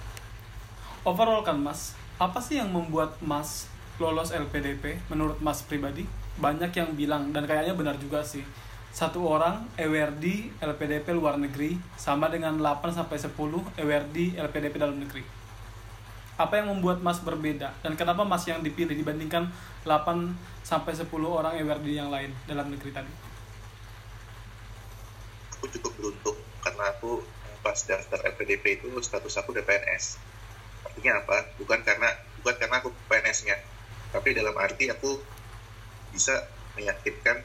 [1.04, 3.66] Overall kan Mas, apa sih yang membuat Mas
[3.98, 6.06] lolos LPDP menurut Mas pribadi?
[6.38, 8.46] Banyak yang bilang dan kayaknya benar juga sih.
[8.94, 13.34] Satu orang EWRD LPDP luar negeri sama dengan 8 sampai 10
[13.82, 15.26] EWRD LPDP dalam negeri.
[16.38, 19.50] Apa yang membuat Mas berbeda dan kenapa Mas yang dipilih dibandingkan
[19.82, 23.34] 8 sampai 10 orang EWRD yang lain dalam negeri tadi?
[25.64, 30.18] aku cukup beruntung karena aku eh, pas daftar LPDP itu status aku udah PNS
[30.88, 31.38] artinya apa?
[31.60, 33.58] Bukan karena bukan karena aku PNS-nya
[34.14, 35.18] tapi dalam arti aku
[36.14, 36.46] bisa
[36.78, 37.42] meyakinkan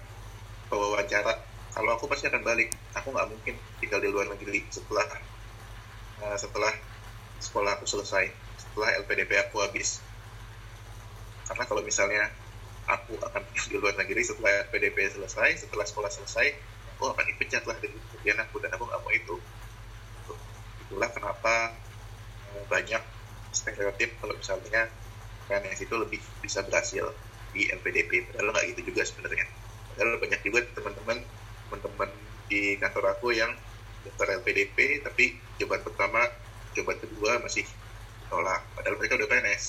[0.69, 1.41] wawancara
[1.73, 2.75] kalau aku pasti akan balik.
[2.99, 5.07] Aku nggak mungkin tinggal di luar negeri setelah
[6.23, 6.73] eh, setelah
[7.39, 8.29] sekolah aku selesai
[8.59, 10.03] setelah LPDP aku habis.
[11.49, 12.29] Karena kalau misalnya
[12.89, 16.47] aku akan di luar negeri setelah LPDP selesai setelah sekolah selesai
[16.99, 19.37] aku akan dipecat lah dari pekerjaan aku dan aku nggak mau itu.
[20.83, 21.79] Itulah kenapa
[22.59, 23.03] eh, banyak
[23.55, 24.91] stereotip kalau misalnya
[25.47, 27.15] PNS itu lebih bisa berhasil
[27.55, 29.47] di LPDP padahal nggak gitu juga sebenarnya.
[29.95, 31.19] Padahal banyak juga teman-teman
[31.71, 32.11] teman-teman
[32.51, 33.55] di kantor aku yang
[34.03, 36.27] daftar LPDP tapi jawaban pertama
[36.73, 37.63] jawaban kedua masih
[38.33, 39.65] tolak padahal mereka udah PNS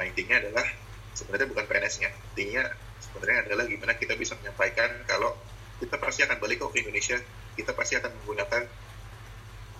[0.00, 0.66] nah intinya adalah
[1.12, 2.64] sebenarnya bukan PNS-nya intinya
[3.02, 5.36] sebenarnya adalah gimana kita bisa menyampaikan kalau
[5.82, 7.18] kita pasti akan balik ke Indonesia.
[7.58, 8.62] Kita pasti akan menggunakan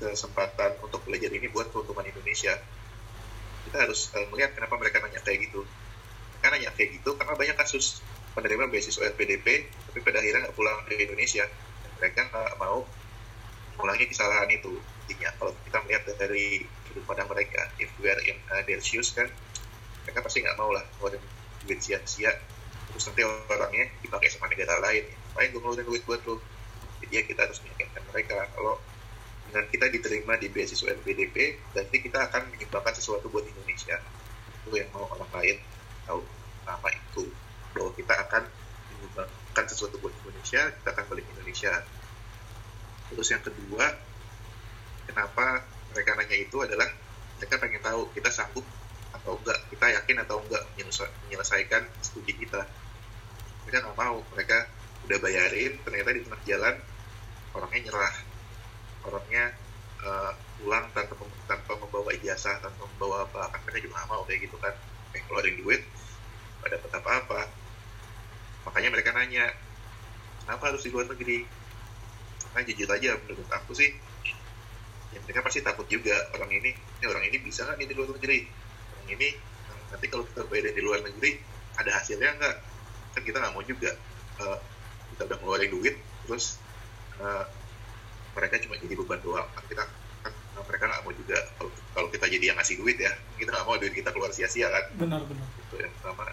[0.02, 2.58] kesempatan untuk belajar ini buat keuntungan Indonesia.
[3.70, 5.62] Kita harus eh, melihat kenapa mereka nanya kayak gitu.
[6.42, 8.02] Karena nanya kayak gitu karena banyak kasus
[8.34, 11.46] penerima beasiswa LPDP tapi pada akhirnya nggak pulang ke Indonesia.
[12.02, 12.82] Mereka nggak mau
[13.78, 14.74] mengulangi kesalahan itu.
[15.06, 19.14] Intinya kalau kita melihat dari sudut pandang mereka if we are in uh, their shoes
[19.14, 19.30] kan
[20.02, 21.22] mereka pasti nggak mau lah ngeluarin
[21.62, 22.34] duit sia-sia.
[22.90, 26.36] Terus nanti orangnya dipakai sama negara lain ngapain gue ngeluarin duit buat lo
[27.00, 28.76] jadi ya kita harus meyakinkan mereka kalau
[29.48, 31.36] dengan kita diterima di beasiswa LPDP
[31.72, 34.00] berarti kita akan menyumbangkan sesuatu buat Indonesia.
[34.62, 35.56] Itu yang mau orang lain
[36.08, 36.24] tahu
[36.64, 37.28] nama itu.
[37.76, 38.42] Bahwa kita akan
[38.92, 41.72] menyumbangkan sesuatu buat Indonesia kita akan balik Indonesia.
[43.12, 43.86] Terus yang kedua
[45.10, 46.88] kenapa mereka nanya itu adalah
[47.36, 48.64] mereka pengen tahu kita sanggup
[49.12, 52.62] atau enggak kita yakin atau enggak menyelesa- menyelesaikan studi kita.
[53.66, 54.64] Mereka nggak mau mereka
[55.08, 56.74] udah bayarin ternyata di tengah jalan
[57.52, 58.14] orangnya nyerah.
[59.02, 59.44] Orangnya
[60.02, 61.14] eh, pulang tanpa
[61.50, 64.74] tanpa membawa ijazah tanpa membawa apa kan mereka juga mau kayak gitu kan.
[65.10, 65.82] Kayak keluarin duit
[66.62, 67.40] pada dapat apa-apa.
[68.70, 69.50] Makanya mereka nanya
[70.46, 71.44] kenapa harus di luar negeri?
[72.52, 73.90] Karena jujur aja menurut aku sih
[75.12, 78.46] ya mereka pasti takut juga orang ini ini orang ini bisa nggak di luar negeri?
[78.96, 79.28] Orang ini
[79.92, 81.36] nanti kalau kita bayar di luar negeri
[81.76, 82.56] ada hasilnya nggak?
[83.12, 83.92] Kan kita nggak mau juga
[84.40, 84.58] Eh,
[85.22, 85.94] kita udah ngeluarin duit
[86.26, 86.58] terus
[87.22, 87.44] eh,
[88.34, 89.86] mereka cuma jadi beban doang kan kita
[90.26, 93.54] kan eh, mereka nggak mau juga kalau kalau kita jadi yang ngasih duit ya kita
[93.54, 95.46] nggak mau duit kita keluar sia-sia kan Benar-benar.
[95.46, 96.26] itu yang pertama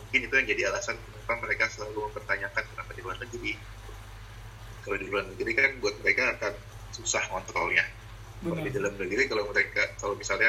[0.00, 3.52] mungkin itu yang jadi alasan kenapa mereka selalu mempertanyakan kenapa di luar negeri
[4.80, 6.52] kalau di luar negeri kan buat mereka akan
[6.96, 7.84] susah kontrolnya
[8.40, 8.64] kalau Benar.
[8.64, 10.48] di dalam negeri kalau mereka kalau misalnya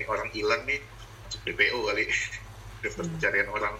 [0.00, 0.80] ini orang hilang nih
[1.28, 2.04] masuk DPO kali
[2.80, 3.12] daftar Hmm.
[3.12, 3.76] pencarian orang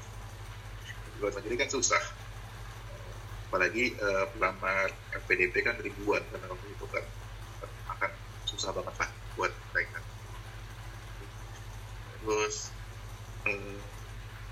[1.08, 2.02] di luar negeri kan susah
[3.54, 7.06] apalagi uh, pelamar LPDP kan ribuan karena waktu itu kan
[7.86, 8.10] akan
[8.50, 10.02] susah banget lah buat mereka
[12.18, 12.74] terus
[13.46, 13.78] eh,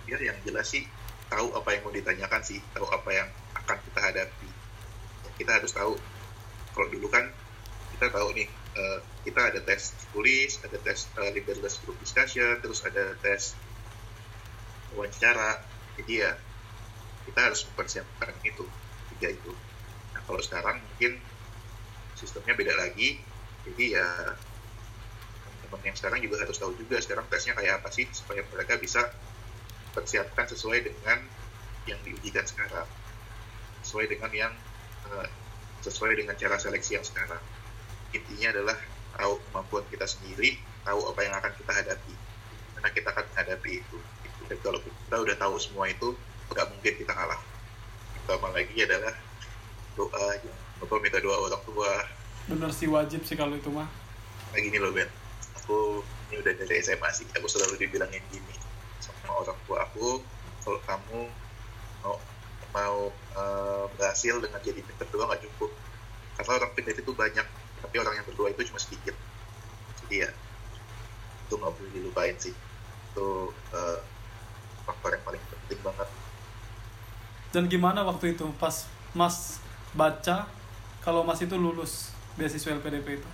[0.06, 0.86] ya yang jelas sih
[1.26, 3.26] tahu apa yang mau ditanyakan sih tahu apa yang
[3.58, 4.48] akan kita hadapi.
[5.34, 5.98] Kita harus tahu
[6.70, 7.26] kalau dulu kan
[7.98, 8.46] kita tahu nih
[8.78, 13.58] eh, kita ada tes tulis ada tes uh, leaderless group discussion terus ada tes
[14.94, 15.58] wawancara.
[15.98, 16.38] Jadi ya
[17.26, 18.62] kita harus mempersiapkan itu
[19.22, 19.54] tiga itu.
[20.18, 21.22] Nah kalau sekarang mungkin
[22.18, 23.22] sistemnya beda lagi.
[23.62, 24.34] Jadi ya
[25.46, 29.14] teman-teman yang sekarang juga harus tahu juga sekarang tesnya kayak apa sih supaya mereka bisa
[29.94, 31.22] persiapkan sesuai dengan
[31.86, 32.90] yang diujikan sekarang.
[33.86, 34.52] Sesuai dengan yang
[35.14, 35.30] eh,
[35.86, 37.38] sesuai dengan cara seleksi yang sekarang.
[38.10, 38.78] Intinya adalah
[39.14, 42.14] tahu kemampuan kita sendiri tahu apa yang akan kita hadapi.
[42.74, 43.98] Karena kita akan menghadapi itu.
[44.50, 46.10] Dan kalau kita udah tahu semua itu
[46.50, 47.51] nggak mungkin kita kalah
[48.22, 49.14] pertama lagi adalah
[49.98, 50.26] doa
[50.78, 51.90] lupa minta doa orang tua.
[52.46, 53.90] Bener sih wajib sih kalau itu mah.
[54.54, 55.10] Nah gini loh Ben.
[55.62, 57.26] Aku ini udah dari SMA sih.
[57.34, 58.54] Aku selalu dibilangin gini
[59.02, 60.22] sama orang tua aku
[60.62, 61.20] kalau kamu
[62.02, 62.16] mau
[62.72, 65.70] mau eh, berhasil dengan jadi pinter doang nggak cukup.
[66.38, 67.46] Karena orang pinter itu banyak
[67.82, 69.18] tapi orang yang berdoa itu cuma sedikit.
[70.06, 70.30] Jadi ya
[71.46, 72.54] itu nggak boleh dilupain sih.
[73.12, 73.98] Itu eh,
[74.86, 76.08] faktor yang paling penting banget
[77.52, 78.48] dan gimana waktu itu?
[78.56, 79.60] Pas mas
[79.92, 80.48] baca
[81.04, 82.08] kalau mas itu lulus
[82.40, 83.28] beasiswa LPDP itu?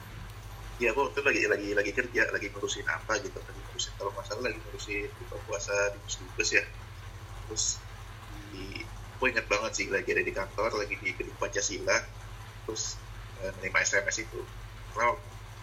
[0.82, 3.38] Ya aku waktu itu lagi lagi lagi kerja lagi ngurusin apa gitu.
[3.38, 6.64] Lagi ngurusin kalau nggak salah lagi ngurusin buka puasa di Dubes ya.
[7.46, 7.64] Terus
[8.50, 8.82] di
[9.18, 12.02] aku ingat banget sih lagi ada di kantor lagi di gedung Pancasila.
[12.66, 12.98] Terus
[13.46, 14.42] eh, menerima SMS itu.
[14.94, 15.14] Karena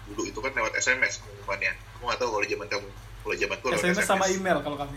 [0.07, 1.75] dulu itu kan lewat SMS pengumumannya.
[1.99, 2.87] Aku nggak tahu kalau zaman kamu
[3.25, 4.95] kalau zaman aku SMS sama email kalau kami.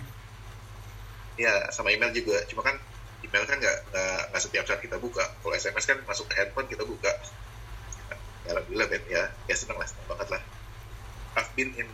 [1.35, 2.39] Ya sama email juga.
[2.47, 2.79] Cuma kan
[3.29, 3.79] email kan nggak
[4.33, 5.21] nggak setiap saat kita buka.
[5.45, 7.13] Kalau SMS kan masuk ke handphone kita buka.
[8.49, 9.29] Ya alhamdulillah Ben ya.
[9.45, 10.43] Ya senang lah senang banget lah.
[11.37, 11.89] I've been in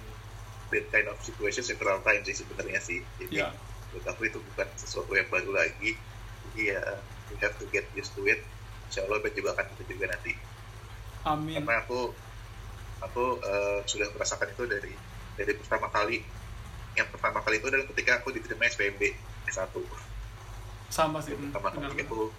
[0.71, 3.03] that kind of situation several times sih sebenarnya sih.
[3.19, 3.51] Jadi ya.
[3.91, 5.99] buat aku itu bukan sesuatu yang baru lagi.
[6.51, 6.83] Jadi ya
[7.31, 8.39] we have to get used to it.
[8.89, 10.33] Insya Allah Ben juga akan itu juga nanti.
[11.27, 11.59] Amin.
[11.59, 12.15] Karena aku
[13.03, 14.95] aku eh, sudah merasakan itu dari
[15.35, 16.23] dari pertama kali.
[16.95, 19.03] Yang pertama kali itu adalah ketika aku diterima SPMB
[19.51, 19.75] S1
[20.95, 22.31] sama sih hmm, pertama kali aku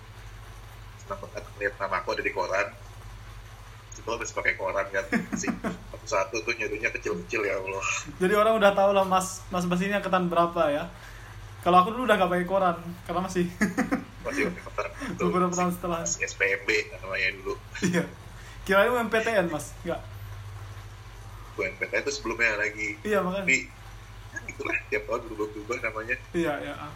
[1.04, 2.68] senang banget melihat nama aku ada di koran.
[3.96, 5.52] Itu habis pakai koran kan sih
[5.91, 7.84] satu satu tuh nyadunya kecil-kecil ya Allah.
[8.15, 10.88] Jadi orang udah tahu lah mas mas Bas ini angkatan berapa ya.
[11.68, 13.46] Kalau aku dulu udah gak pakai koran karena masih
[14.26, 14.91] masih pakai koran.
[15.12, 16.00] Itu beberapa tahun setelah.
[16.08, 16.70] SPMB
[17.04, 17.54] namanya dulu.
[17.84, 18.04] Iya.
[18.63, 19.76] Kirain MPTN mas?
[19.84, 20.00] Enggak
[21.56, 23.00] UNPT itu sebelumnya lagi.
[23.08, 23.48] Iya makanya.
[23.48, 23.58] Tapi
[24.36, 26.15] ya itulah tiap tahun berubah-ubah namanya.
[26.36, 26.91] Iya iya ah.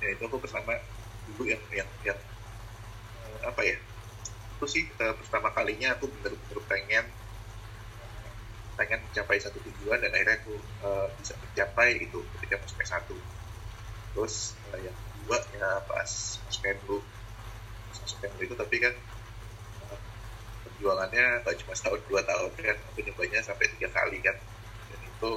[0.00, 0.72] Ya itu aku pertama
[1.28, 2.18] dulu yang yang yang
[3.24, 3.76] eh, apa ya
[4.56, 8.32] itu sih eh, pertama kalinya aku bener-bener pengen eh,
[8.78, 13.08] pengen mencapai satu tujuan dan akhirnya aku eh, bisa mencapai itu ketika masuk S1
[14.16, 14.34] terus
[14.74, 16.10] eh, yang kedua ya pas
[16.44, 16.98] masuk Kemlu
[17.88, 18.94] pas masuk itu tapi kan
[20.64, 24.32] perjuangannya gak cuma setahun dua tahun kan aku nyobanya sampai tiga kali kan.
[24.88, 25.30] Dan itu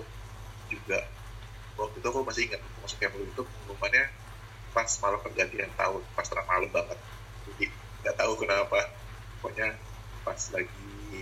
[0.71, 0.99] juga
[1.76, 4.04] waktu itu aku masih ingat masuk Kemlu itu pengumumannya
[4.73, 6.99] pas malam pergantian tahun pas malam banget.
[7.47, 7.65] Jadi
[8.03, 8.79] nggak tahu kenapa.
[9.39, 9.77] Pokoknya
[10.25, 11.21] pas lagi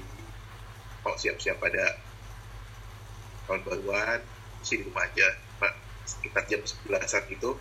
[1.04, 2.00] mau siap-siap pada
[3.46, 4.20] tahun baruan
[4.64, 5.28] sih di rumah aja.
[5.60, 5.74] Pak,
[6.08, 7.52] sekitar jam 11an itu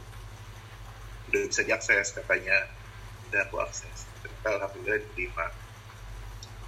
[1.31, 2.71] udah bisa diakses katanya.
[3.29, 4.07] Udah aku akses.
[4.23, 5.47] Ternyata alhamdulillah diterima.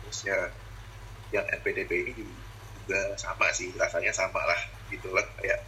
[0.03, 0.39] Terus ya
[1.33, 2.27] yang NPDP ini
[2.83, 3.71] juga sama sih.
[3.79, 5.63] Rasanya sama lah gitulah kayak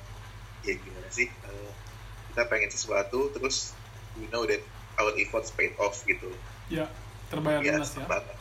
[0.64, 1.73] ya gimana sih eh,
[2.34, 3.70] kita pengen sesuatu terus
[4.18, 4.58] we know that
[4.98, 6.26] our efforts paid off gitu.
[6.66, 6.90] Ya
[7.30, 8.04] terbayar ya lunas ya.
[8.10, 8.36] banget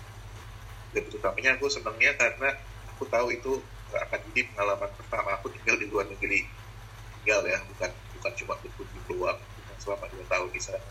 [0.94, 2.50] dan terutamanya aku senangnya karena
[2.94, 3.62] aku tahu itu
[3.94, 6.50] akan jadi pengalaman pertama aku tinggal di luar negeri.
[7.22, 10.90] Tinggal ya bukan bukan cuma berkunjung keluar bukan selama dua tahun di sana.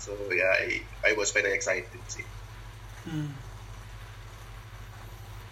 [0.00, 0.72] So ya yeah, I,
[1.04, 2.24] I was very excited sih.
[3.04, 3.32] Hmm.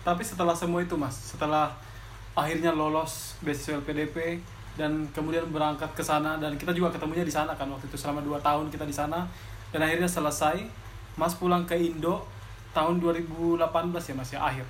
[0.04, 1.76] Tapi setelah semua itu mas, setelah
[2.36, 4.44] akhirnya lolos beasiswa LPDP
[4.74, 8.22] dan kemudian berangkat ke sana dan kita juga ketemunya di sana kan waktu itu selama
[8.26, 9.22] 2 tahun kita di sana
[9.70, 10.66] dan akhirnya selesai
[11.14, 12.26] Mas pulang ke Indo
[12.74, 13.62] tahun 2018
[14.10, 14.66] ya Mas ya akhir.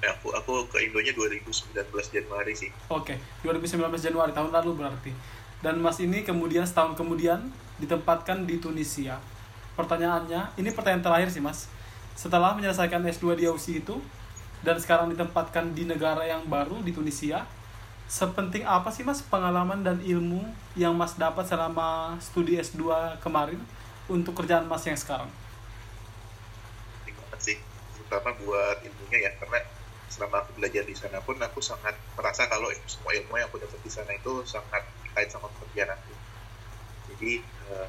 [0.00, 1.74] ya, aku aku ke Indonya 2019
[2.08, 5.12] Januari sih Oke, 2019 Januari tahun lalu berarti.
[5.58, 7.50] Dan Mas ini kemudian setahun kemudian
[7.82, 9.18] ditempatkan di Tunisia.
[9.74, 11.66] Pertanyaannya, ini pertanyaan terakhir sih Mas.
[12.14, 13.98] Setelah menyelesaikan S2 di Aussie itu
[14.62, 17.42] dan sekarang ditempatkan di negara yang baru di Tunisia,
[18.08, 20.40] sepenting apa sih mas pengalaman dan ilmu
[20.72, 22.80] yang mas dapat selama studi S2
[23.20, 23.60] kemarin
[24.08, 25.28] untuk kerjaan mas yang sekarang?
[27.04, 27.56] Penting banget sih,
[28.00, 29.60] terutama buat ilmunya ya, karena
[30.08, 33.76] selama aku belajar di sana pun aku sangat merasa kalau semua ilmu yang aku dapat
[33.84, 36.12] di sana itu sangat terkait sama pekerjaan aku.
[37.12, 37.86] Jadi uh,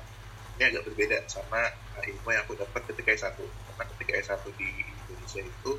[0.59, 3.39] ini agak berbeda sama uh, ilmu yang aku dapat ketika S1.
[3.39, 5.72] Karena ketika S1 di Indonesia itu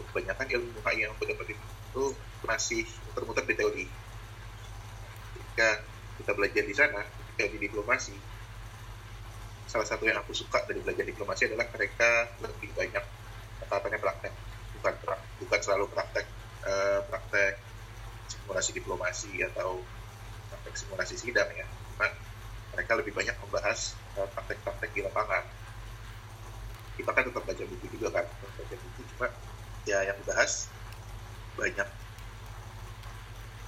[0.00, 1.52] kebanyakan ilmu yang aku dapat
[1.90, 2.14] itu
[2.46, 3.84] masih muter-muter di teori.
[5.34, 5.68] Ketika
[6.22, 8.14] kita belajar di sana, ketika di diplomasi,
[9.66, 13.04] salah satu yang aku suka dari belajar diplomasi adalah mereka lebih banyak
[13.66, 14.32] tatapannya praktek,
[14.78, 14.94] bukan
[15.42, 16.26] bukan selalu praktek
[16.62, 17.58] uh, praktek
[18.30, 19.82] simulasi diplomasi atau
[20.54, 21.66] praktek simulasi sidang ya.
[21.66, 22.06] Cuma
[22.78, 25.42] mereka lebih banyak membahas uh, praktek-praktek di lapangan.
[26.94, 29.26] Kita kan tetap baca buku juga kan, baca buku cuma
[29.88, 30.70] ya yang dibahas
[31.60, 31.88] banyak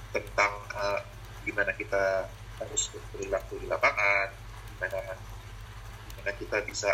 [0.09, 1.01] tentang uh,
[1.45, 2.25] gimana kita
[2.57, 4.33] harus berperilaku di lapangan,
[4.73, 5.13] gimana
[6.09, 6.89] gimana kita bisa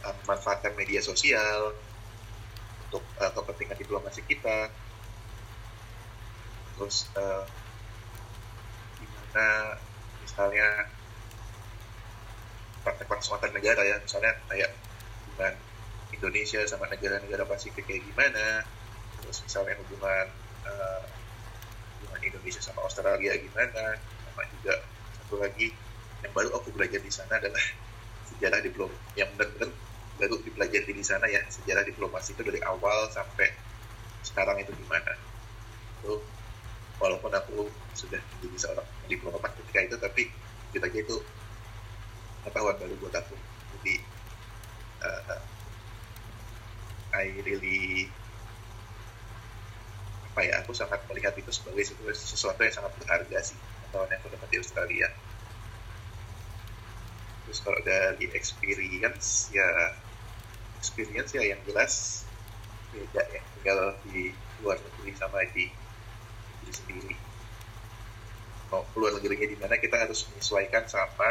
[0.00, 1.76] uh, memanfaatkan media sosial
[2.88, 4.72] untuk uh, kepentingan diplomasi kita,
[6.76, 7.44] terus uh,
[8.96, 9.76] gimana
[10.24, 10.68] misalnya
[12.84, 14.72] praktek antar negara ya, misalnya kayak
[15.24, 15.56] hubungan
[16.12, 18.62] Indonesia sama negara-negara Pasifik kayak gimana,
[19.24, 20.26] terus misalnya hubungan
[20.68, 21.04] uh,
[22.20, 24.80] Indonesia sama Australia gimana sama juga
[25.20, 25.72] satu lagi
[26.24, 27.60] yang baru aku belajar di sana adalah
[28.32, 29.72] sejarah diplom yang benar-benar
[30.14, 33.50] baru dipelajari di sana ya sejarah diplomasi itu dari awal sampai
[34.24, 35.12] sekarang itu gimana.
[36.00, 36.22] Itu
[36.96, 40.22] walaupun aku sudah menjadi seorang diplomat ketika itu tapi
[40.72, 41.16] kita itu
[42.42, 43.36] pengetahuan baru buat aku.
[43.78, 43.94] Jadi
[45.04, 45.38] uh,
[47.14, 48.10] I really
[50.34, 53.54] apa ya aku sangat melihat itu sebagai sesuatu yang sangat berharga sih
[53.94, 55.06] tahun yang aku dapat di Australia.
[57.46, 59.94] Terus kalau dari experience ya
[60.82, 62.26] experience ya yang jelas
[62.90, 67.16] beda ya tinggal di luar negeri sama di negeri sendiri.
[68.74, 71.30] Mau keluar negerinya di mana kita harus menyesuaikan sama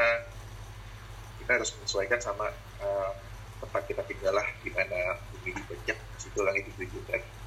[1.43, 2.47] kita harus menyesuaikan sama
[2.79, 3.11] uh,
[3.59, 7.42] tempat kita tinggal lah di mana bumi dibajak situ langit ditujukan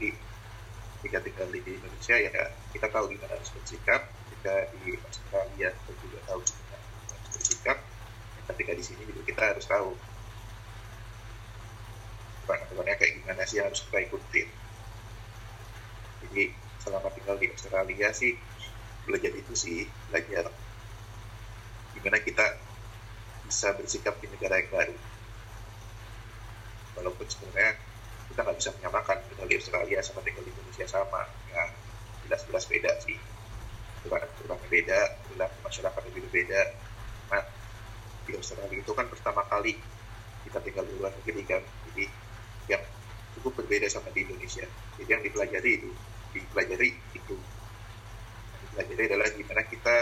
[0.00, 0.16] jadi
[1.04, 2.32] ketika tinggal di Indonesia ya
[2.72, 4.08] kita tahu gimana harus bersikap.
[4.08, 7.78] Ketika di Australia kita juga tahu gimana harus bersikap.
[8.48, 9.92] Ketika di sini juga kita harus tahu.
[12.48, 14.48] Aturan-aturannya kayak gimana sih harus kita ikutin?
[16.24, 16.42] Jadi
[16.80, 18.32] selama tinggal di Australia sih
[19.04, 20.48] belajar itu sih belajar
[21.92, 22.56] gimana kita
[23.44, 24.96] bisa bersikap di negara yang baru.
[26.96, 27.89] Walaupun sebenarnya
[28.40, 31.28] kita nggak bisa menyamakan di Australia sama di Indonesia sama.
[31.52, 31.68] Ya
[32.24, 33.20] jelas-jelas beda sih.
[34.00, 36.60] Aturan aturannya beda perilaku masyarakat lebih berbeda.
[37.28, 37.44] Nah
[38.24, 39.76] di Australia itu kan pertama kali
[40.48, 41.60] kita tinggal di luar negeri kan.
[41.92, 42.08] Jadi
[42.72, 42.80] yang
[43.36, 44.64] cukup berbeda sama di Indonesia.
[44.96, 45.92] Jadi yang dipelajari itu
[46.32, 47.36] dipelajari itu.
[47.36, 49.96] Yang dipelajari adalah gimana kita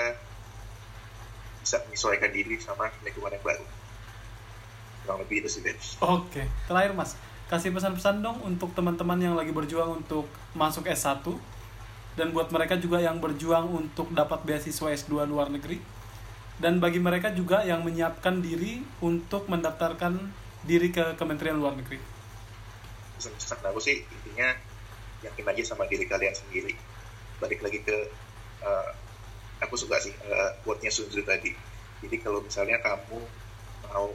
[1.67, 3.67] bisa menyesuaikan diri sama lingkungan yang baru.
[5.03, 5.63] Kurang lebih itu sih.
[5.99, 7.19] Oke, terakhir Mas,
[7.49, 11.25] kasih pesan-pesan dong untuk teman-teman yang lagi berjuang untuk masuk S1
[12.21, 15.81] dan buat mereka juga yang berjuang untuk dapat beasiswa S2 luar negeri
[16.61, 20.19] dan bagi mereka juga yang menyiapkan diri untuk mendaftarkan
[20.67, 21.97] diri ke Kementerian Luar Negeri.
[23.17, 24.53] Pesan-pesan aku sih intinya
[25.23, 26.75] yakin aja sama diri kalian sendiri.
[27.39, 27.97] Balik lagi ke
[28.67, 28.91] uh,
[29.63, 30.91] aku suka sih uh, quote-nya
[31.23, 31.55] tadi.
[32.03, 33.23] Jadi kalau misalnya kamu
[33.89, 34.11] mau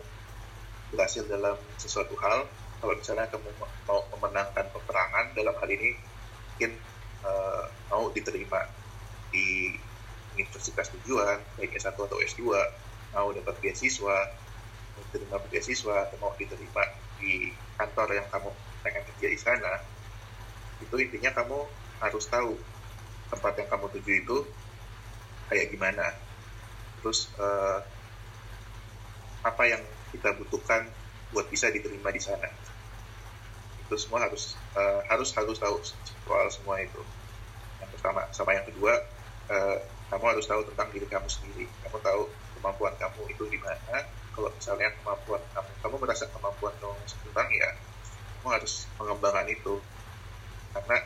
[0.92, 2.46] berhasil dalam sesuatu hal,
[2.84, 3.48] kalau misalnya kamu
[3.88, 5.96] mau memenangkan peperangan dalam hal ini
[6.52, 6.76] mungkin
[7.24, 8.68] uh, mau diterima
[9.32, 9.72] di
[10.36, 12.44] universitas tujuan baik S1 atau S2
[13.16, 14.36] mau dapat beasiswa
[15.00, 16.84] mau diterima beasiswa atau mau diterima
[17.24, 18.52] di kantor yang kamu
[18.84, 19.80] pengen kerja di sana
[20.84, 21.64] itu intinya kamu
[22.04, 22.60] harus tahu
[23.32, 24.38] tempat yang kamu tuju itu
[25.48, 26.12] kayak gimana.
[27.00, 27.80] Terus uh,
[29.48, 29.80] apa yang
[30.12, 30.92] kita butuhkan
[31.32, 32.46] buat bisa diterima di sana
[33.94, 35.78] itu semua harus uh, harus harus tahu
[36.26, 36.98] soal semua itu.
[37.78, 38.90] Yang pertama sama yang kedua
[39.54, 39.78] uh,
[40.10, 41.70] kamu harus tahu tentang diri kamu sendiri.
[41.86, 42.26] Kamu tahu
[42.58, 44.02] kemampuan kamu itu di mana.
[44.34, 47.70] Kalau misalnya kemampuan kamu kamu merasa kemampuan kamu kurang ya
[48.42, 49.78] kamu harus mengembangkan itu.
[50.74, 50.98] Karena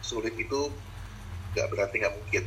[0.00, 0.72] sulit itu
[1.52, 2.44] nggak berarti nggak mungkin.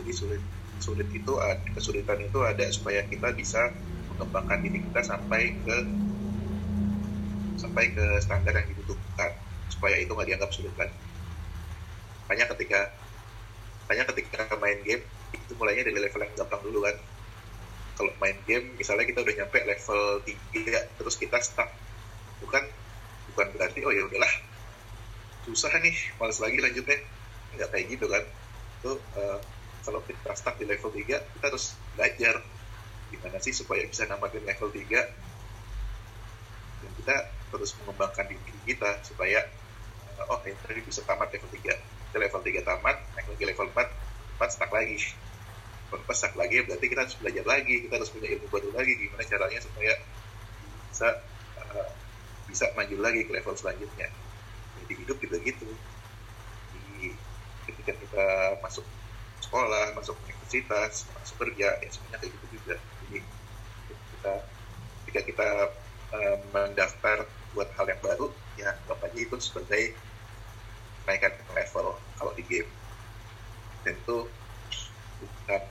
[0.00, 0.42] Jadi sulit
[0.80, 1.32] sulit itu
[1.76, 3.68] kesulitan itu ada supaya kita bisa
[4.08, 5.76] mengembangkan diri kita sampai ke
[7.60, 9.36] sampai ke standar yang dibutuhkan
[9.68, 10.96] supaya itu nggak dianggap sulit lagi
[12.24, 12.80] makanya ketika
[13.90, 15.02] makanya ketika main game
[15.34, 16.96] itu mulainya dari level yang gampang dulu kan.
[17.98, 21.66] Kalau main game misalnya kita udah nyampe level 3 terus kita stuck.
[22.38, 22.64] Bukan
[23.34, 24.30] bukan berarti oh ya udahlah.
[25.42, 27.02] Susah nih males lagi lanjutnya.
[27.58, 28.22] Nggak kayak gitu kan.
[28.86, 29.42] Tuh uh,
[29.82, 32.38] kalau kita stuck di level 3 kita harus belajar
[33.10, 34.86] gimana sih supaya bisa namatin level 3
[36.80, 37.16] dan kita
[37.50, 39.42] terus mengembangkan diri kita supaya
[40.28, 41.60] oh ini tadi bisa tamat level 3
[42.10, 44.96] kita level 3 tamat naik lagi level 4 4 stuck lagi.
[45.92, 48.92] Kalau 4 stuck lagi berarti kita harus belajar lagi kita harus punya ilmu baru lagi
[48.96, 49.92] gimana caranya supaya
[50.88, 51.08] bisa
[51.60, 51.88] uh,
[52.48, 54.08] bisa maju lagi ke level selanjutnya.
[54.80, 55.68] Jadi hidup juga gitu.
[56.72, 57.12] Di,
[57.68, 58.26] ketika kita
[58.64, 58.82] masuk
[59.44, 62.76] sekolah masuk universitas masuk kerja ya semuanya kayak gitu juga.
[62.80, 63.18] Jadi
[64.16, 64.32] kita
[65.04, 65.48] ketika kita
[66.16, 69.94] uh, mendaftar buat hal yang baru ya aja itu sebagai
[71.02, 72.70] kenaikan level kalau di game.
[73.82, 74.28] Dan itu
[75.20, 75.62] bukan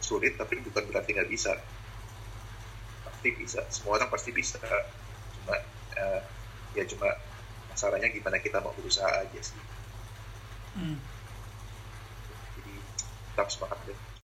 [0.00, 1.54] sulit tapi bukan berarti nggak bisa.
[3.06, 3.60] Pasti bisa.
[3.70, 4.58] Semua orang pasti bisa.
[5.38, 5.56] Cuma
[6.00, 6.20] uh,
[6.74, 7.14] ya cuma
[7.70, 9.60] masalahnya gimana kita mau berusaha aja sih.
[10.78, 10.94] Hmm.
[12.54, 12.74] jadi
[13.34, 14.08] tetap semangat deh